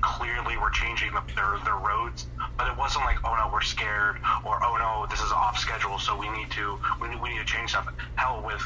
[0.00, 2.26] clearly were changing the, their their roads,
[2.58, 5.98] but it wasn't like, oh no, we're scared, or oh no, this is off schedule,
[5.98, 7.94] so we need to we need, we need to change something.
[8.16, 8.62] Hell, with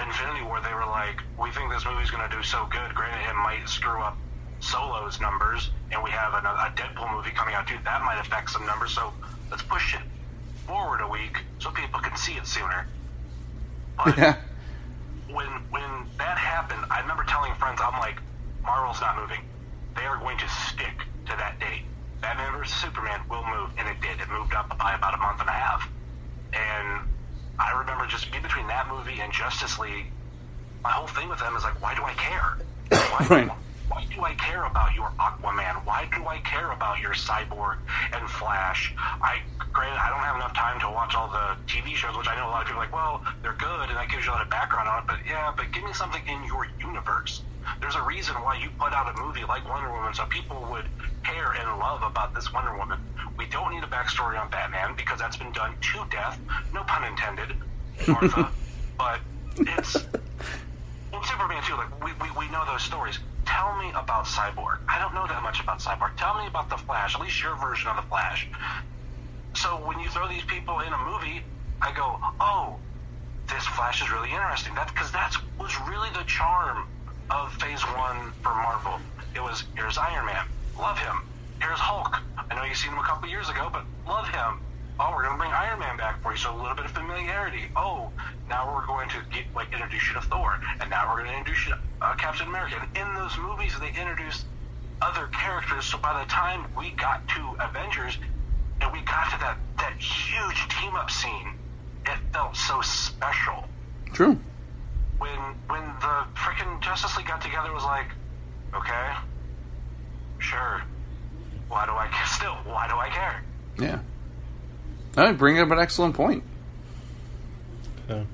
[0.00, 2.94] Infinity War, they were like, we think this movie's going to do so good.
[2.94, 4.18] Granted, it might screw up
[4.60, 7.76] Solo's numbers, and we have a, a Deadpool movie coming out too.
[7.84, 9.12] That might affect some numbers, so
[9.50, 10.00] let's push it
[10.66, 12.88] forward a week so people can see it sooner.
[13.96, 14.36] But Yeah.
[15.28, 18.20] when when that happened, I remember telling friends, I'm like,
[18.62, 19.40] Marvel's not moving.
[19.96, 21.82] They are going to stick to that date.
[22.20, 24.20] Batman vs Superman will move, and it did.
[24.20, 25.88] It moved up by about a month and a half.
[26.52, 27.06] And
[27.58, 30.06] I remember just being between that movie and Justice League.
[30.82, 32.58] My whole thing with them is like, why do I care?
[32.90, 33.48] Why, Right.
[33.88, 35.84] why do I care about your Aquaman?
[35.86, 37.78] Why do I care about your Cyborg
[38.12, 38.92] and Flash?
[38.98, 39.40] I
[39.72, 42.48] granted I don't have enough time to watch all the TV shows, which I know
[42.48, 44.42] a lot of people are like, well, they're good and that gives you a lot
[44.42, 45.06] of background on it.
[45.06, 47.42] But yeah, but give me something in your universe.
[47.80, 50.84] There's a reason why you put out a movie like Wonder Woman, so people would
[51.24, 52.98] care and love about this Wonder Woman.
[53.54, 56.40] Don't need a backstory on Batman because that's been done to death.
[56.72, 57.54] No pun intended,
[58.08, 58.50] Martha.
[58.98, 59.20] but
[59.60, 61.76] it's and Superman too.
[61.76, 63.20] Like we, we, we know those stories.
[63.46, 64.78] Tell me about Cyborg.
[64.88, 66.16] I don't know that much about Cyborg.
[66.16, 67.14] Tell me about the Flash.
[67.14, 68.48] At least your version of the Flash.
[69.54, 71.40] So when you throw these people in a movie,
[71.80, 72.74] I go, oh,
[73.48, 74.74] this Flash is really interesting.
[74.74, 76.88] That because that was really the charm
[77.30, 78.98] of Phase One for Marvel.
[79.32, 80.44] It was here's Iron Man,
[80.76, 81.22] love him.
[81.62, 82.18] Here's Hulk.
[82.50, 84.60] I know you've seen him a couple years ago, but love him.
[85.00, 87.64] Oh, we're gonna bring Iron Man back for you, so a little bit of familiarity.
[87.74, 88.10] Oh,
[88.48, 91.66] now we're going to get like introduce you to Thor, and now we're gonna introduce
[91.66, 92.76] you to uh, Captain America.
[92.80, 94.46] And in those movies, they introduced
[95.02, 95.84] other characters.
[95.84, 98.18] So by the time we got to Avengers,
[98.80, 101.54] and we got to that that huge team up scene,
[102.06, 103.64] it felt so special
[104.12, 104.38] True.
[105.18, 108.06] when when the freaking Justice League got together, it was like,
[108.74, 109.12] okay,
[110.38, 110.82] sure.
[111.68, 112.54] Why do I ca- still?
[112.72, 113.42] Why do I care?
[113.78, 113.98] Yeah.
[115.16, 116.42] I bring up an excellent point.
[118.08, 118.26] So.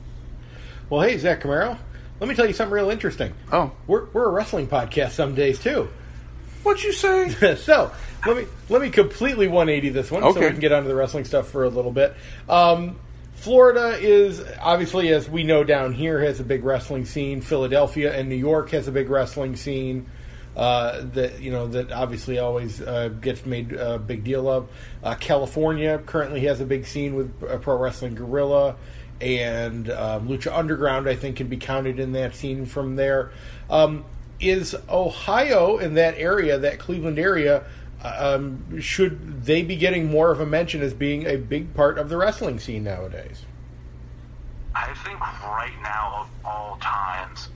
[0.89, 1.79] Well, hey, Zach Camaro,
[2.19, 3.33] let me tell you something real interesting.
[3.53, 5.89] Oh, We're, we're a wrestling podcast some days too.
[6.63, 7.55] what'd you say?
[7.57, 7.93] so
[8.27, 11.25] let me let me completely 180 this one, so we can get onto the wrestling
[11.25, 12.15] stuff for a little bit.
[12.49, 12.99] Um,
[13.35, 17.41] Florida is obviously, as we know down here, has a big wrestling scene.
[17.41, 20.11] Philadelphia and New York has a big wrestling scene.
[20.57, 24.69] Uh, that you know that obviously always uh, gets made a big deal of.
[25.03, 28.75] Uh, California currently has a big scene with uh, Pro Wrestling Guerrilla
[29.21, 31.09] and um, Lucha Underground.
[31.09, 33.31] I think can be counted in that scene from there.
[33.69, 34.05] Um,
[34.41, 37.65] is Ohio in that area, that Cleveland area?
[38.03, 42.09] Um, should they be getting more of a mention as being a big part of
[42.09, 43.45] the wrestling scene nowadays?
[44.75, 47.50] I think right now of all times,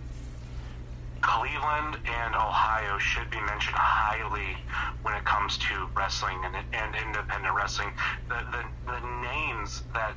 [1.25, 4.59] Cleveland and Ohio should be mentioned highly
[5.03, 7.91] when it comes to wrestling and, and independent wrestling.
[8.29, 10.13] The, the the names that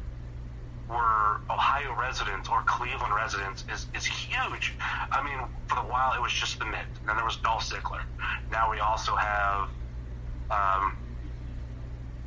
[0.90, 4.76] were Ohio residents or Cleveland residents is, is huge.
[5.10, 6.84] I mean, for the while it was just the Miz.
[7.06, 8.04] Then there was Dolph Ziggler.
[8.52, 9.70] Now we also have
[10.52, 10.98] um,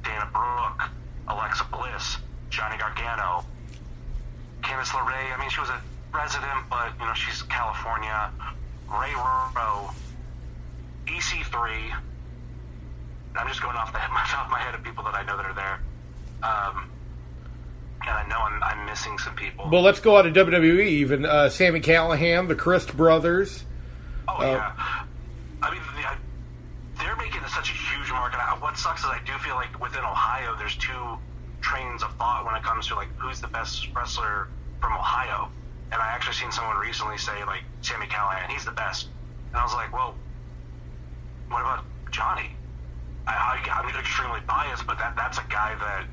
[0.02, 0.88] Dana Brooke,
[1.28, 2.16] Alexa Bliss,
[2.48, 3.44] Johnny Gargano,
[4.62, 5.36] Candice LeRae.
[5.36, 5.80] I mean, she was a
[6.14, 8.30] resident, but you know she's California.
[8.90, 9.90] Ray Rowe,
[11.06, 11.94] EC3.
[13.36, 15.46] I'm just going off the head, off my head of people that I know that
[15.46, 15.80] are there.
[16.42, 16.90] Um,
[18.02, 19.68] and I know I'm, I'm missing some people.
[19.70, 20.86] Well, let's go out of WWE.
[20.86, 23.64] Even uh, Sami Callihan, the Christ brothers.
[24.26, 24.72] Oh yeah.
[25.62, 26.16] I mean, the, I,
[26.98, 28.38] they're making such a huge market.
[28.38, 31.18] I, what sucks is I do feel like within Ohio, there's two
[31.60, 34.48] trains of thought when it comes to like who's the best wrestler
[34.80, 35.50] from Ohio.
[35.92, 39.08] And I actually seen someone recently say like Sami Callihan, he's the best.
[39.52, 40.14] And I was like, well,
[41.48, 42.50] what about Johnny?
[43.26, 46.06] I, I, I'm extremely biased, but that that's a guy that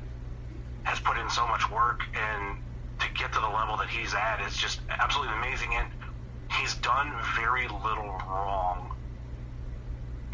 [0.84, 2.56] has put in so much work and
[2.98, 5.88] to get to the level that he's at is just absolutely amazing and
[6.58, 8.90] he's done very little wrong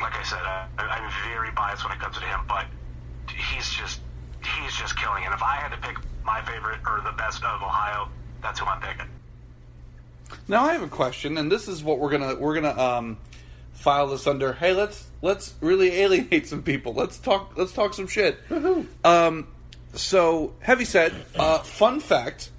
[0.01, 2.67] like i said I, i'm very biased when it comes to him but
[3.53, 4.01] he's just
[4.57, 7.63] he's just killing and if i had to pick my favorite or the best of
[7.63, 8.09] ohio
[8.43, 9.14] that's who i'm picking
[10.49, 13.19] Now I have a question, and this is what we're gonna we're gonna um,
[13.73, 14.53] file this under.
[14.53, 16.95] Hey, let's let's really alienate some people.
[16.95, 18.39] Let's talk let's talk some shit.
[19.05, 19.49] Um,
[19.95, 21.13] so Heavy Set.
[21.37, 22.51] Uh, fun fact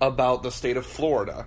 [0.00, 1.46] about the state of Florida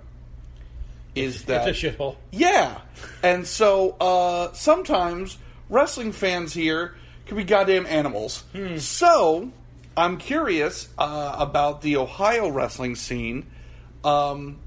[1.16, 2.16] is that it's a shithole.
[2.32, 2.80] yeah,
[3.24, 5.38] and so uh, sometimes
[5.70, 8.44] wrestling fans here can be goddamn animals.
[8.78, 9.52] So
[9.96, 13.48] I'm curious uh, about the Ohio wrestling scene.
[14.04, 14.60] Um,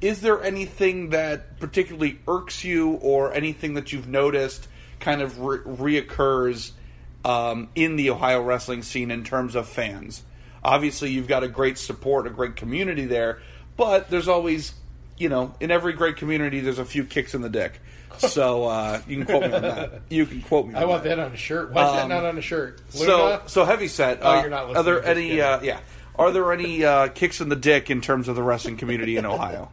[0.00, 4.68] is there anything that particularly irks you, or anything that you've noticed
[5.00, 5.58] kind of re-
[6.02, 6.72] reoccurs
[7.24, 10.22] um, in the Ohio wrestling scene in terms of fans?
[10.62, 13.40] Obviously, you've got a great support, a great community there,
[13.76, 14.72] but there's always,
[15.16, 17.80] you know, in every great community, there's a few kicks in the dick.
[18.18, 20.02] So uh, you can quote me on that.
[20.08, 20.74] You can quote me.
[20.74, 21.72] On I want that on a shirt.
[21.72, 22.80] Why is that not on a shirt?
[22.88, 23.42] So, Luna?
[23.46, 24.20] so heavy set.
[24.22, 25.40] Oh, uh, you're not Listening Are there any?
[25.40, 25.80] Uh, yeah.
[26.16, 29.26] Are there any uh, kicks in the dick in terms of the wrestling community in
[29.26, 29.70] Ohio?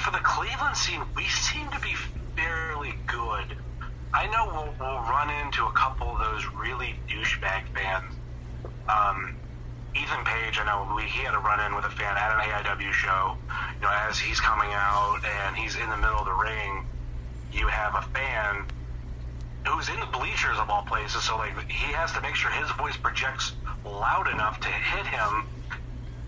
[0.00, 1.94] For the Cleveland scene, we seem to be
[2.36, 3.56] fairly good.
[4.12, 8.14] I know we'll, we'll run into a couple of those really douchebag fans.
[8.88, 9.36] Um,
[9.94, 12.40] Ethan Page, I know we, he had a run in with a fan at an
[12.50, 13.36] AIW show.
[13.76, 16.86] You know, as he's coming out and he's in the middle of the ring,
[17.52, 18.66] you have a fan
[19.66, 21.22] who's in the bleachers of all places.
[21.22, 23.52] So like he has to make sure his voice projects
[23.84, 25.46] loud enough to hit him.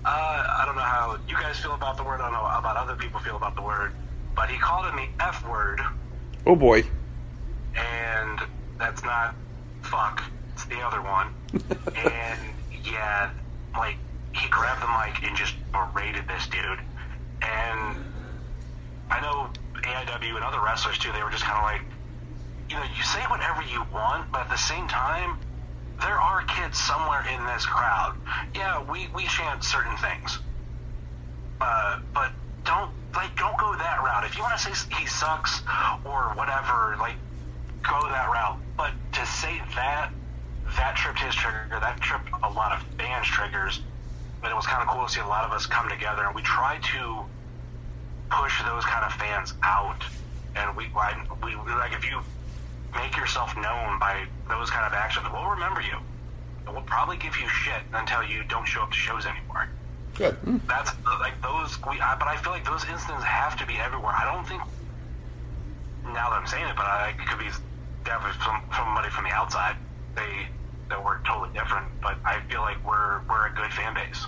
[0.06, 2.20] Uh, I don't know how you guys feel about the word.
[2.20, 3.92] I don't know about other people feel about the word,
[4.36, 5.80] but he called him the F word,
[6.46, 6.84] Oh boy.
[7.74, 8.38] and
[8.78, 9.34] that's not
[9.82, 10.22] fuck.
[10.54, 11.26] It's the other one.
[11.96, 12.40] and
[12.84, 13.30] yeah,
[13.76, 13.96] like
[14.32, 16.78] he grabbed the mic and just berated this dude.
[17.42, 17.96] And
[19.10, 19.48] I know
[19.82, 21.10] AIW and other wrestlers too.
[21.12, 21.82] They were just kind of like,
[22.70, 25.36] you know, you say whatever you want, but at the same time,
[26.00, 28.16] there are kids somewhere in this crowd.
[28.54, 30.38] Yeah, we we chant certain things,
[31.60, 32.32] uh, but
[32.64, 34.24] don't like don't go that route.
[34.24, 35.62] If you want to say he sucks
[36.04, 37.16] or whatever, like
[37.82, 38.58] go that route.
[38.76, 40.10] But to say that
[40.76, 43.80] that tripped his trigger, that tripped a lot of fans' triggers.
[44.42, 46.34] But it was kind of cool to see a lot of us come together, and
[46.34, 47.24] we try to
[48.30, 50.02] push those kind of fans out.
[50.54, 52.20] And we, I- we like if you
[52.96, 55.96] make yourself known by those kind of actions, we'll remember you.
[56.66, 59.68] And we'll probably give you shit until you don't show up to shows anymore.
[60.14, 60.36] Good.
[60.66, 61.78] That's like those.
[61.84, 64.12] We, I, but I feel like those incidents have to be everywhere.
[64.16, 64.62] I don't think
[66.04, 67.50] now that I'm saying it, but I, it could be
[68.04, 69.76] definitely from somebody from the outside.
[70.14, 70.48] They
[70.88, 74.26] that we're totally different, but I feel like we're we're a good fan base.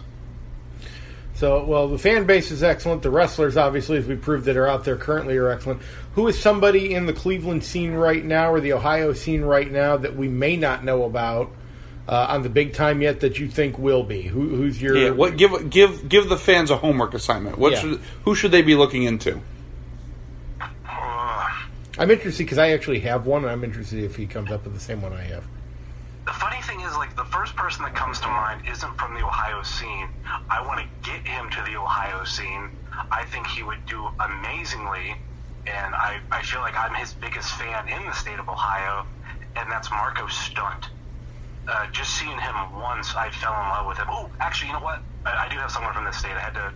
[1.39, 3.03] So, well, the fan base is excellent.
[3.03, 5.81] The wrestlers, obviously, as we proved that are out there currently, are excellent.
[6.17, 9.97] Who is somebody in the Cleveland scene right now or the Ohio scene right now
[9.97, 11.53] that we may not know about
[12.09, 14.23] uh, on the big time yet that you think will be?
[14.23, 15.11] Who, who's your Yeah.
[15.11, 15.37] What?
[15.37, 17.57] Give give give the fans a homework assignment.
[17.57, 17.79] What Yeah.
[17.83, 18.01] should?
[18.25, 19.41] Who should they be looking into?
[20.61, 21.49] Uh,
[21.99, 24.75] I'm interested because I actually have one, and I'm interested if he comes up with
[24.75, 25.45] the same one I have.
[26.27, 26.58] the funny thing
[26.89, 30.09] is, like the first person that comes to mind isn't from the Ohio scene.
[30.51, 32.71] I want to get him to the Ohio scene.
[33.13, 35.15] I think he would do amazingly,
[35.69, 39.05] and I, I feel like I'm his biggest fan in the state of Ohio,
[39.57, 40.89] and that's Marko Stunt.
[41.69, 44.09] Uh, just seeing him once, I fell in love with him.
[44.09, 45.05] Oh, actually, you know what?
[45.27, 46.33] I, I do have someone from this state.
[46.33, 46.73] I had to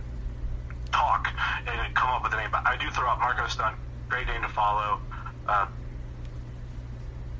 [0.93, 1.27] talk
[1.65, 3.75] and come up with a name, but I do throw out Marko Stunt.
[4.09, 5.01] Great name to follow.
[5.49, 5.65] Uh,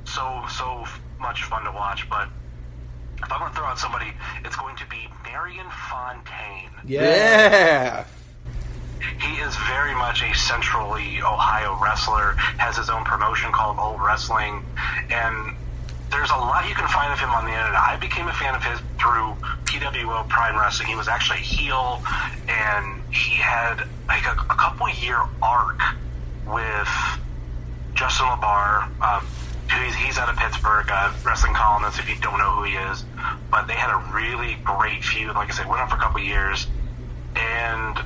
[0.04, 0.84] so so
[1.20, 2.06] much fun to watch.
[2.10, 2.28] But
[3.22, 4.12] if I'm going to throw out somebody,
[4.44, 6.70] it's going to be Marion Fontaine.
[6.84, 8.04] Yeah.
[9.20, 12.32] He is very much a centrally Ohio wrestler.
[12.58, 14.64] Has his own promotion called Olde Wrestling,
[15.10, 15.56] and
[16.10, 17.74] there's a lot you can find of him on the internet.
[17.74, 20.88] I became a fan of his through PWO Prime Wrestling.
[20.88, 22.02] He was actually a heel,
[22.48, 25.80] and he had like a, a couple year arc
[26.46, 26.88] with
[27.94, 28.88] Justin LaBar.
[29.00, 29.23] Um,
[30.04, 31.98] he's, out of Pittsburgh, uh, wrestling columnist.
[31.98, 33.04] If you don't know who he is,
[33.50, 35.34] but they had a really great feud.
[35.34, 36.66] Like I said, went on for a couple years,
[37.36, 37.98] and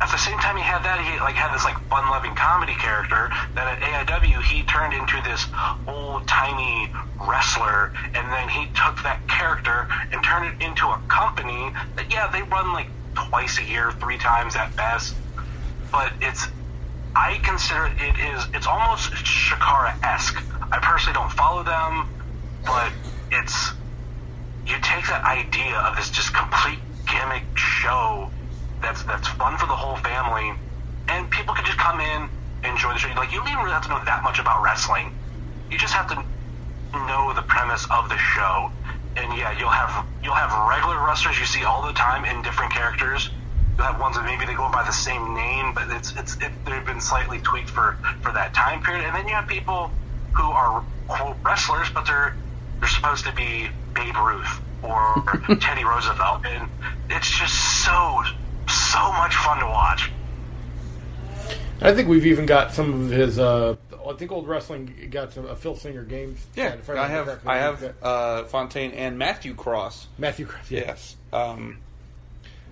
[0.00, 3.30] at the same time he had that, he like had this like fun-loving comedy character
[3.54, 5.46] that at AIW he turned into this
[5.86, 12.12] old-timey wrestler, and then he took that character and turned it into a company that
[12.12, 15.14] yeah they run like twice a year, three times at best,
[15.90, 16.46] but it's
[17.16, 20.42] I consider it is it's almost Chikara-esque.
[20.74, 22.10] I personally don't follow them,
[22.66, 22.90] but
[23.30, 23.70] it's
[24.66, 28.26] you take that idea of this just complete gimmick show
[28.82, 30.50] that's that's fun for the whole family,
[31.14, 32.26] and people can just come in,
[32.66, 33.06] enjoy the show.
[33.14, 35.14] Like you don't even really have to know that much about wrestling.
[35.70, 36.18] You just have to
[37.06, 38.66] know the premise of the show,
[39.14, 42.74] and yeah, you'll have you'll have regular wrestlers you see all the time in different
[42.74, 43.30] characters.
[43.78, 46.50] You'll have ones that maybe they go by the same name, but it's it's it,
[46.66, 47.94] they've been slightly tweaked for
[48.26, 49.06] for that time period.
[49.06, 49.94] And then you have people
[50.34, 52.34] who are quote wrestlers, but they're
[52.80, 56.68] they're supposed to be Babe Ruth or Teddy Roosevelt, and
[57.10, 58.22] it's just so
[58.68, 60.10] so much fun to watch.
[61.80, 63.38] I think we've even got some of his.
[63.38, 63.76] Uh,
[64.08, 66.44] I think old wrestling got some uh, Filsinger games.
[66.54, 67.46] Yeah, if I have.
[67.46, 70.08] I We've uh, Fontaine and Matthew Cross.
[70.18, 70.46] Matthew.
[70.46, 70.80] Cross, yeah.
[70.86, 71.16] Yes.
[71.32, 71.78] Um,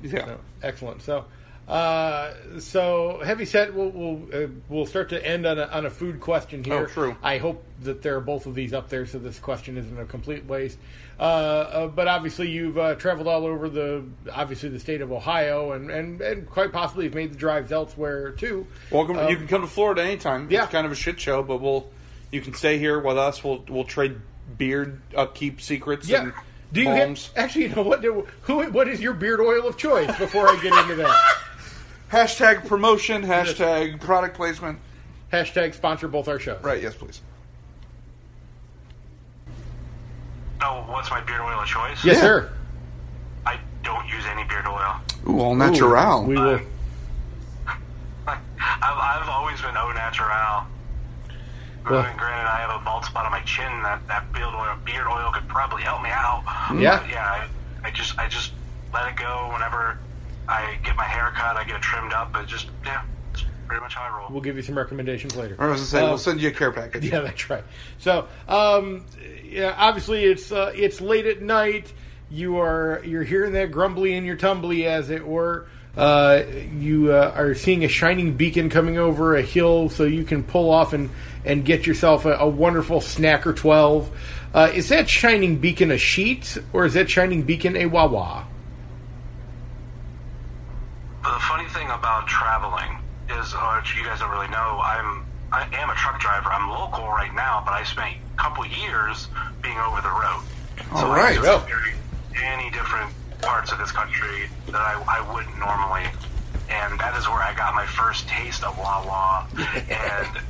[0.02, 0.24] yeah.
[0.26, 1.02] No, excellent.
[1.02, 1.24] So,
[1.68, 3.72] uh, so heavy set.
[3.74, 6.74] We'll we'll, uh, we'll start to end on a, on a food question here.
[6.74, 7.16] Oh, true.
[7.22, 10.04] I hope that there are both of these up there, so this question isn't a
[10.04, 10.78] complete waste.
[11.18, 15.72] Uh, uh, but obviously, you've uh, traveled all over the obviously the state of Ohio,
[15.72, 18.66] and, and, and quite possibly have made the drives elsewhere too.
[18.90, 19.18] Welcome.
[19.18, 20.48] Um, you can come to Florida anytime.
[20.50, 20.64] yeah.
[20.64, 21.88] It's kind of a shit show, but we'll
[22.32, 23.44] you can stay here with us.
[23.44, 24.16] We'll we'll trade
[24.58, 26.22] beard upkeep secrets Yeah.
[26.24, 26.32] and
[26.72, 27.64] Do you have, actually?
[27.68, 28.02] You know what?
[28.02, 28.70] do- Who?
[28.70, 30.08] What is your beard oil of choice?
[30.18, 31.16] Before I get into that,
[32.22, 33.22] hashtag promotion.
[33.22, 34.78] Hashtag product placement.
[35.32, 36.62] hashtag sponsor both our shows.
[36.62, 36.82] Right.
[36.82, 37.22] Yes, please.
[40.60, 42.04] Oh, what's my beard oil of choice?
[42.04, 42.20] Yes, Yeah.
[42.20, 42.52] sir.
[43.46, 44.94] I don't use any beard oil.
[45.28, 46.24] Ooh, all natural.
[46.24, 46.60] We will.
[48.26, 50.64] I've, I've always been au natural.
[51.88, 53.82] Well- Granted, I have a bald spot on my chin.
[53.82, 56.44] That that beard oil, beard oil could probably help me out.
[56.78, 57.00] Yeah.
[57.00, 57.48] But yeah.
[57.82, 58.52] I, I just I just
[58.92, 59.98] let it go whenever
[60.48, 61.56] I get my hair cut.
[61.56, 62.32] I get it trimmed up.
[62.32, 64.28] but just yeah, it's pretty much how I roll.
[64.30, 65.56] We'll give you some recommendations later.
[65.58, 67.04] I was gonna say Uh, we'll send you a care package.
[67.10, 67.64] Yeah, that's right.
[67.98, 69.04] So, um,
[69.44, 71.92] yeah, obviously it's uh, it's late at night.
[72.30, 75.66] You are you're hearing that grumbly in your tumbly, as it were.
[75.94, 76.42] Uh,
[76.78, 80.70] you uh, are seeing a shining beacon coming over a hill, so you can pull
[80.70, 81.10] off and
[81.44, 84.10] and get yourself a, a wonderful snacker twelve.
[84.54, 88.46] Uh, is that shining beacon a sheet, or is that shining beacon a Wawa?
[91.22, 92.98] The funny thing about traveling
[93.30, 96.48] is, uh, you guys don't really know, I'm I am a truck driver.
[96.48, 99.28] I'm local right now, but I spent a couple years
[99.60, 100.42] being over the road.
[100.92, 101.42] All I right.
[101.42, 101.44] get
[102.42, 103.12] Any different
[103.42, 106.08] parts of this country that I, I wouldn't normally,
[106.70, 110.40] and that is where I got my first taste of Wawa, and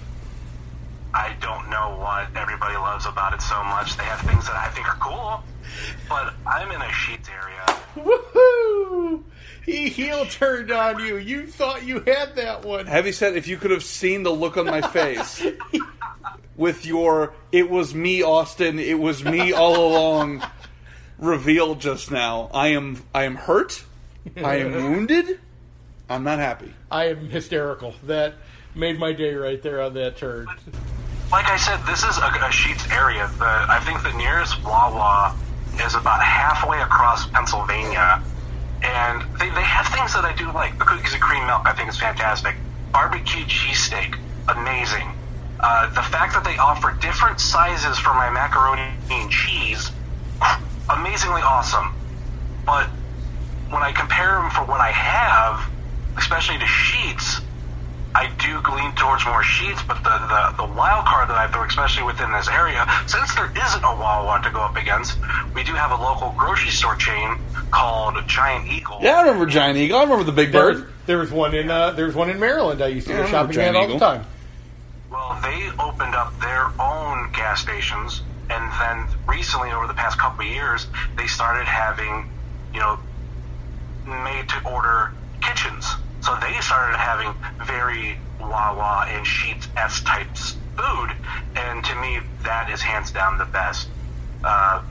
[1.13, 3.97] I don't know what everybody loves about it so much.
[3.97, 5.43] They have things that I think are cool,
[6.09, 7.67] but I'm in a Sheetz area.
[7.97, 9.25] Woohoo!
[9.65, 11.17] He heel turned on you.
[11.17, 12.87] You thought you had that one.
[12.87, 15.45] Heavy Set, if you could have seen the look on my face
[16.57, 20.43] with your "it was me, Austin, it was me all along"
[21.19, 23.85] reveal just now, I am I am hurt.
[24.37, 25.39] I am wounded.
[26.09, 26.75] I'm not happy.
[26.91, 27.95] I am hysterical.
[28.05, 28.35] That
[28.75, 30.47] made my day right there on that turn.
[31.31, 33.31] like I said, this is a, a Sheetz area.
[33.39, 35.35] The, I think the nearest Wawa
[35.85, 38.23] is about halfway across Pennsylvania,
[38.83, 40.79] and they, they have things that I do like.
[40.79, 42.57] The cookies and cream milk, I think, is fantastic.
[42.93, 44.19] Barbecue cheesesteak,
[44.49, 45.09] amazing.
[45.61, 49.91] Uh, the fact that they offer different sizes for my macaroni and cheese,
[50.91, 51.95] amazingly awesome.
[52.67, 52.89] But
[53.71, 55.71] when I compare them for what I have,
[56.19, 57.43] especially to Sheetz,
[58.15, 61.65] I do lean towards more Sheetz, but the, the, the wild card that I throw,
[61.65, 65.17] especially within this area, since there isn't a Wawa to go up against,
[65.55, 67.39] we do have a local grocery store chain
[67.73, 68.99] called a Giant Eagle.
[69.03, 69.99] Yeah, I remember Giant Eagle.
[69.99, 70.93] I remember the Big There was, Bird.
[71.07, 72.81] there was one in uh, there was one in Maryland.
[72.83, 74.25] I used to Yeah, go shopping at all the time.
[75.11, 80.45] Well, they opened up their own gas stations, and then recently, over the past couple
[80.47, 82.31] of years, they started having,
[82.73, 82.99] you know,
[84.07, 85.13] made to order
[85.43, 85.87] kitchens.
[86.21, 87.35] So they started having
[87.67, 91.11] very Wawa and Sheetz S types food,
[91.57, 93.89] and to me, that is hands down the best.
[94.45, 94.83] Uh,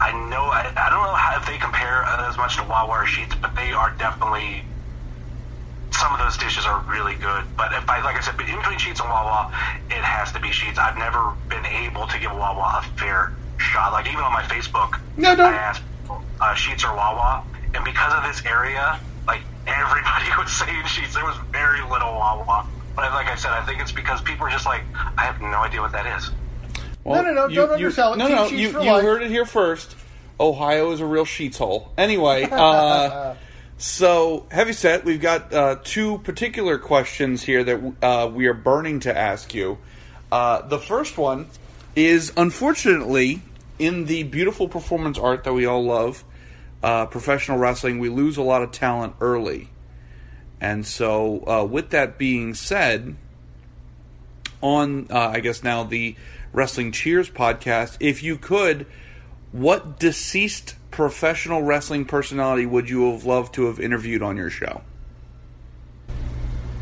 [0.00, 3.06] I know I, I don't know how if they compare as much to Wawa or
[3.06, 4.64] Sheetz, but they are definitely
[5.92, 7.44] some of those dishes are really good.
[7.56, 9.48] But if I, like I said, in between Sheetz and Wawa,
[9.90, 10.76] it has to be Sheetz.
[10.78, 13.92] I've never been able to give Wawa a fair shot.
[13.92, 18.12] Like even on my Facebook, No, don't- I asked uh, Sheetz or Wawa, and because
[18.12, 21.14] of this area, like everybody was saying Sheets.
[21.14, 22.66] There was very little Wawa.
[22.96, 24.82] But like I said, I think it's because people are just like,
[25.18, 26.30] I have no idea what that is.
[27.04, 28.16] Well, No, no, no, don't undersell it.
[28.16, 29.94] No, Team no, you, you heard it here first.
[30.40, 31.92] Ohio is a real sheets hole.
[31.96, 33.34] Anyway, uh,
[33.78, 35.04] so heavy set.
[35.04, 39.78] We've got uh, two particular questions here that uh, we are burning to ask you.
[40.32, 41.48] Uh, the first one
[41.94, 43.42] is unfortunately
[43.78, 46.24] in the beautiful performance art that we all love,
[46.82, 47.98] uh, professional wrestling.
[47.98, 49.68] We lose a lot of talent early,
[50.60, 53.14] and so uh, with that being said,
[54.64, 56.16] on uh, I guess now the
[56.52, 57.96] Wrestling Cheers podcast.
[58.00, 58.86] If you could,
[59.52, 64.82] what deceased professional wrestling personality would you have loved to have interviewed on your show?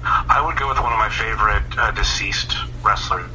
[0.05, 3.31] I would go with one of my favorite uh, deceased wrestlers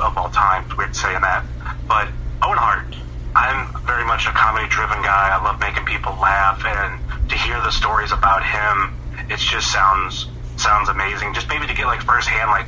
[0.00, 0.64] of all time.
[0.76, 1.44] Weird saying that,
[1.86, 2.08] but
[2.42, 2.96] Owen Hart.
[3.34, 5.32] I'm very much a comedy-driven guy.
[5.32, 8.92] I love making people laugh, and to hear the stories about him
[9.30, 10.26] it just sounds
[10.56, 11.34] sounds amazing.
[11.34, 12.66] Just maybe to get like firsthand, like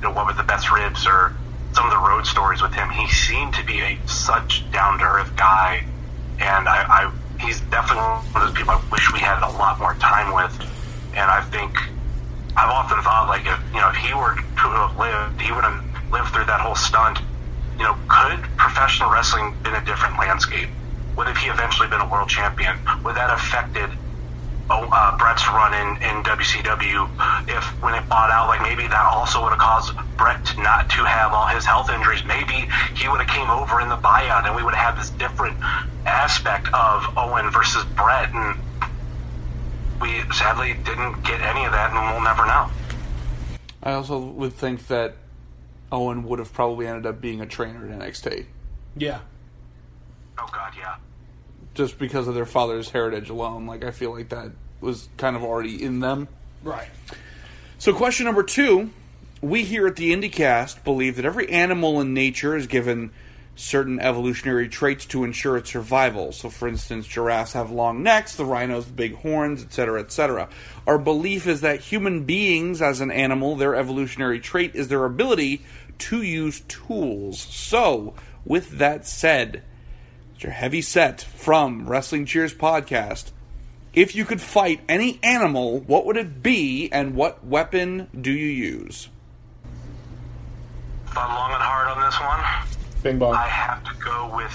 [0.00, 1.32] you know, what were the best ribs or
[1.76, 2.88] some of the road stories with him.
[2.88, 5.84] He seemed to be a such down to earth guy,
[6.40, 9.78] and I, I he's definitely one of those people I wish we had a lot
[9.78, 10.52] more time with.
[11.12, 11.76] And I think
[12.56, 15.64] I've often thought like if you know if he were to have lived, he would
[15.64, 17.20] have lived through that whole stunt.
[17.76, 20.70] You know, could professional wrestling been a different landscape?
[21.16, 22.76] Would have he eventually been a world champion?
[23.04, 23.90] Would that affected
[24.70, 27.08] uh, Bret's run in, in WCW?
[27.48, 30.90] If when it bought out, like maybe that also would have caused Bret to not
[30.90, 32.24] to have all his health injuries.
[32.24, 35.10] Maybe he would have came over in the buyout, and we would have had this
[35.10, 35.56] different
[36.06, 38.58] aspect of Owen versus Bret, and
[40.00, 42.70] we sadly didn't get any of that, and we'll never know.
[43.82, 45.16] I also would think that
[45.92, 48.46] Owen would have probably ended up being a trainer at NXT
[48.96, 49.20] Yeah.
[50.38, 50.96] Oh God, yeah.
[51.76, 53.66] Just because of their father's heritage alone.
[53.66, 54.50] Like I feel like that
[54.80, 56.28] was kind of already in them.
[56.62, 56.88] Right.
[57.78, 58.90] So, question number two:
[59.40, 63.12] We here at the IndieCast believe that every animal in nature is given
[63.54, 66.30] certain evolutionary traits to ensure its survival.
[66.30, 70.48] So, for instance, giraffes have long necks, the rhinos big horns, etc., etc.
[70.86, 75.62] Our belief is that human beings, as an animal, their evolutionary trait is their ability
[75.98, 77.40] to use tools.
[77.40, 78.14] So,
[78.44, 79.62] with that said,
[80.36, 83.30] it's your heavy set from Wrestling Cheers podcast.
[83.94, 88.46] If you could fight any animal, what would it be, and what weapon do you
[88.48, 89.08] use?
[91.06, 93.02] Thought long and hard on this one.
[93.02, 93.32] Bing bong.
[93.34, 94.52] I have to go with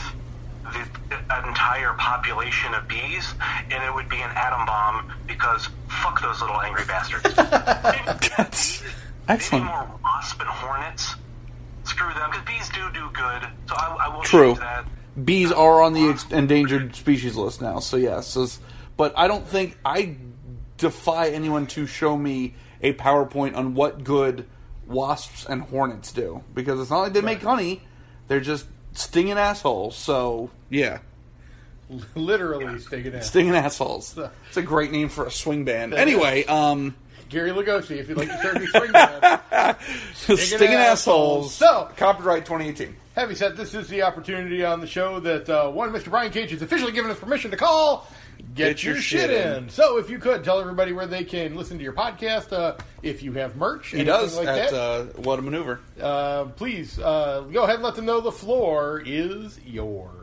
[0.72, 3.34] the entire population of bees,
[3.72, 5.68] and it would be an atom bomb because
[6.04, 7.24] fuck those little angry bastards.
[8.38, 8.94] That's Maybe
[9.28, 9.66] excellent.
[9.66, 11.16] more wasp and hornets.
[11.86, 13.48] Screw them, because bees do do good.
[13.68, 14.52] So I, I will True.
[14.52, 14.86] choose that.
[15.22, 18.36] Bees are on the endangered species list now, so yes.
[18.36, 18.60] is-
[18.98, 20.16] but I don't think I
[20.78, 24.46] defy anyone to show me a PowerPoint on what good
[24.88, 27.82] wasps and hornets do because it's not like they make honey;
[28.28, 29.96] they're just stinging assholes.
[29.96, 31.00] So yeah,
[32.16, 33.24] Literally sticking out.
[33.24, 34.18] stinging assholes.
[34.48, 35.94] It's a great name for a swing band.
[35.94, 36.96] Anyway, um,
[37.32, 39.78] Gary Lugosi, if you'd like to start your band.
[40.14, 41.54] stinging assholes.
[41.54, 42.96] So- copyright 2018.
[43.16, 46.10] Heavy set, this is the opportunity on the show that uh, one Mr.
[46.10, 48.08] Brian Cage has officially given us permission to call
[48.56, 49.64] Get, Get Your, Your Shit, Shit in.
[49.66, 49.70] In.
[49.70, 53.22] So if you could, tell everybody where they can listen to your podcast, uh, if
[53.22, 54.74] you have merch, He does like at that.
[54.74, 55.82] uh, What a Maneuver.
[56.02, 60.21] Uh, please uh, go ahead and let them know the floor is yours.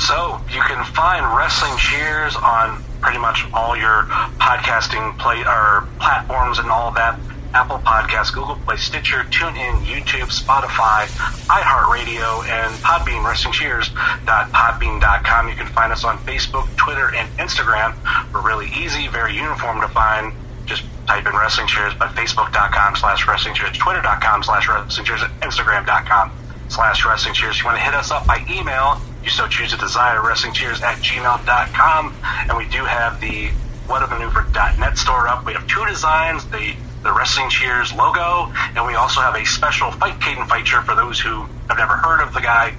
[0.00, 4.04] So you can find Wrestling Cheers on pretty much all your
[4.40, 7.18] podcasting play or platforms and all that.
[7.52, 11.06] Apple Podcasts, Google Play, Stitcher, TuneIn, YouTube, Spotify,
[11.50, 15.48] iHeartRadio, and Podbean, WrestlingCheers.podbean.com.
[15.48, 17.96] You can find us on Facebook, Twitter, and Instagram.
[18.32, 20.32] We're really easy, very uniform to find.
[20.64, 26.30] Just type in Wrestling Cheers, but Facebook.com slash Wrestling Cheers, Twitter.com slash Wrestling Cheers, Instagram.com
[26.68, 27.58] slash Wrestling Cheers.
[27.58, 30.98] You want to hit us up by email, you so choose to desire, WrestlingCheers at
[30.98, 32.14] gmail.com.
[32.48, 33.50] And we do have the
[33.86, 35.44] whatamaneuver.net store up.
[35.44, 39.90] We have two designs, the, the Wrestling Cheers logo, and we also have a special
[39.90, 42.74] Fight Caden fight shirt for those who have never heard of the guy.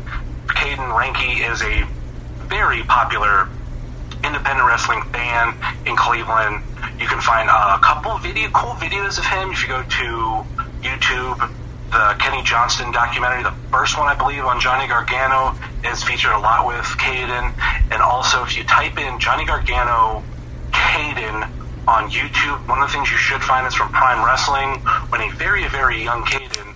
[0.47, 1.85] Caden Ranky is a
[2.47, 3.49] very popular
[4.23, 6.63] independent wrestling fan in Cleveland.
[6.99, 10.45] You can find a couple video, cool videos of him if you go to
[10.81, 11.51] YouTube.
[11.91, 15.55] The Kenny Johnston documentary, the first one I believe on Johnny Gargano,
[15.85, 17.53] is featured a lot with Caden.
[17.91, 20.23] And also, if you type in Johnny Gargano
[20.71, 21.49] Caden
[21.87, 24.79] on YouTube, one of the things you should find is from Prime Wrestling
[25.09, 26.75] when a very, very young Caden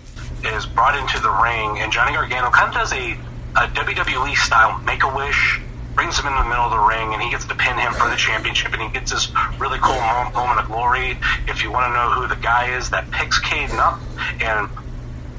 [0.56, 3.14] is brought into the ring, and Johnny Gargano kind of does a,
[3.56, 5.60] a WWE style make a wish,
[5.96, 8.10] brings him in the middle of the ring, and he gets to pin him for
[8.10, 11.18] the championship, and he gets this really cool mo- moment of glory.
[11.48, 14.00] If you want to know who the guy is that picks Caden up
[14.42, 14.70] and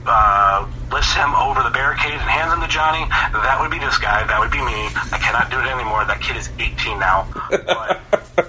[0.06, 3.98] uh, lifts him over the barricade and hands him to Johnny, that would be this
[3.98, 4.26] guy.
[4.26, 4.88] That would be me.
[5.12, 6.04] I cannot do it anymore.
[6.04, 7.28] That kid is 18 now.
[7.50, 8.00] But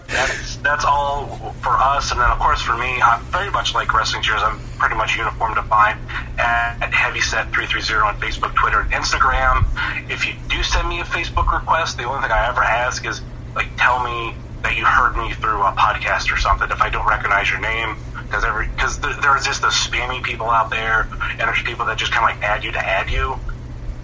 [0.07, 2.11] that's that's all for us.
[2.11, 4.41] And then, of course, for me, I'm very much like Wrestling Cheers.
[4.43, 5.99] I'm pretty much uniform to find
[6.39, 9.65] at, at Heavyset330 on Facebook, Twitter, and Instagram.
[10.09, 13.21] If you do send me a Facebook request, the only thing I ever ask is,
[13.55, 17.07] like, tell me that you heard me through a podcast or something if I don't
[17.07, 17.95] recognize your name.
[18.28, 21.97] Because every because there, there's just the spammy people out there, and there's people that
[21.97, 23.34] just kind of like add you to add you,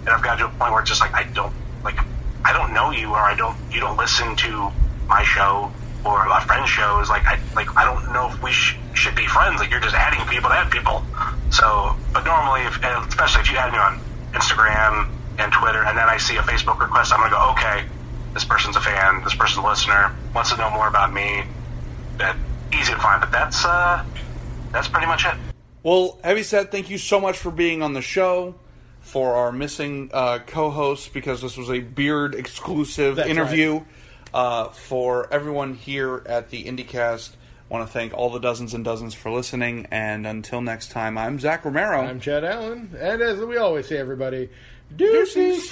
[0.06, 1.54] and I've got to a point where it's just like I don't
[1.84, 1.98] like
[2.44, 4.70] I don't know you or I don't you don't listen to
[5.08, 5.72] my show
[6.04, 9.14] or a friend's show is like I like I don't know if we sh- should
[9.14, 9.60] be friends.
[9.60, 11.02] Like you're just adding people to add people.
[11.50, 14.00] So, but normally, if, especially if you add me on
[14.32, 15.08] Instagram
[15.38, 17.84] and Twitter, and then I see a Facebook request, I'm gonna go, okay,
[18.34, 21.44] this person's a fan, this person's a listener, wants to know more about me.
[22.20, 22.34] uh,
[22.72, 23.20] easy to find.
[23.20, 24.04] But that's uh,
[24.72, 25.34] that's pretty much it.
[25.82, 28.54] Well, Heavyset, thank you so much for being on the show.
[29.00, 33.84] For our missing uh, co-host, because this was a beard exclusive That's interview.
[34.32, 37.32] Uh, for everyone here at the IndieCast,
[37.68, 39.86] want to thank all the dozens and dozens for listening.
[39.90, 42.00] And until next time, I'm Zach Romero.
[42.00, 44.48] I'm Chad Allen, and as we always say, everybody,
[44.96, 45.70] deuces.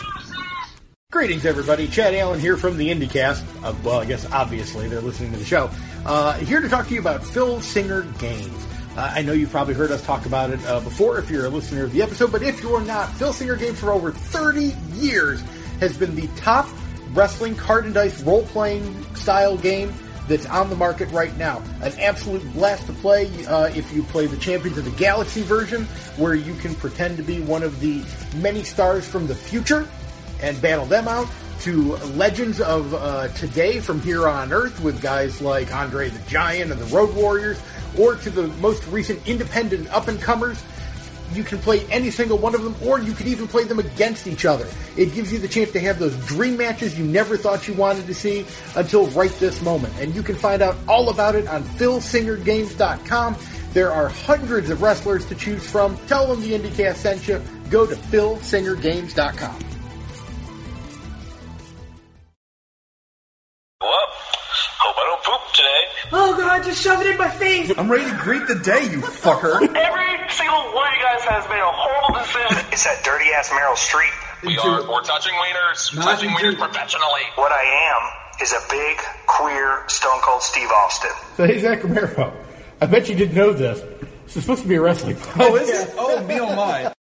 [1.12, 1.88] Greetings, everybody.
[1.88, 3.44] Chad Allen here from the IndieCast.
[3.62, 5.68] Uh, well, I guess obviously they're listening to the show.
[6.06, 8.66] Uh, here to talk to you about Filsinger Games.
[8.96, 11.50] Uh, I know you've probably heard us talk about it uh, before if you're a
[11.50, 15.42] listener of the episode, but if you're not, Filsinger Games for over 30 years
[15.80, 16.66] has been the top
[17.10, 19.92] wrestling card and dice role playing style game
[20.28, 21.62] that's on the market right now.
[21.82, 25.84] An absolute blast to play uh, if you play the Champions of the Galaxy version,
[26.16, 28.02] where you can pretend to be one of the
[28.38, 29.86] many stars from the future
[30.43, 31.28] and battle them out.
[31.61, 36.72] To legends of uh, today from here on Earth with guys like Andre the Giant
[36.72, 37.61] and the Road Warriors,
[37.97, 40.61] or to the most recent independent up and comers
[41.34, 44.26] you can play any single one of them, or you can even play them against
[44.26, 44.66] each other.
[44.97, 48.07] It gives you the chance to have those dream matches you never thought you wanted
[48.07, 49.95] to see until right this moment.
[49.99, 53.36] And you can find out all about it on filsingergames.com.
[53.72, 55.97] There are hundreds of wrestlers to choose from.
[56.07, 57.43] Tell them the IndieCast sent you.
[57.70, 59.71] Go to filsingergames.com.
[66.32, 67.70] Oh god, just shove it in my face!
[67.76, 69.60] I'm ready to greet the day, you fucker.
[69.60, 72.72] Every single one of you guys has made a horrible decision.
[72.72, 74.08] It's that dirty ass Meryl Streep.
[74.42, 77.20] We are we're touching wieners, Not touching into- wieners professionally.
[77.34, 77.60] What I
[77.92, 81.10] am is a big queer Stone Cold Steve Austin.
[81.36, 82.32] So, hey, Zach Romero,
[82.80, 83.80] I bet you didn't know this.
[84.24, 85.50] This is supposed to be a wrestling podcast.
[85.50, 85.94] Oh, is it?
[85.98, 86.94] Oh, me oh my.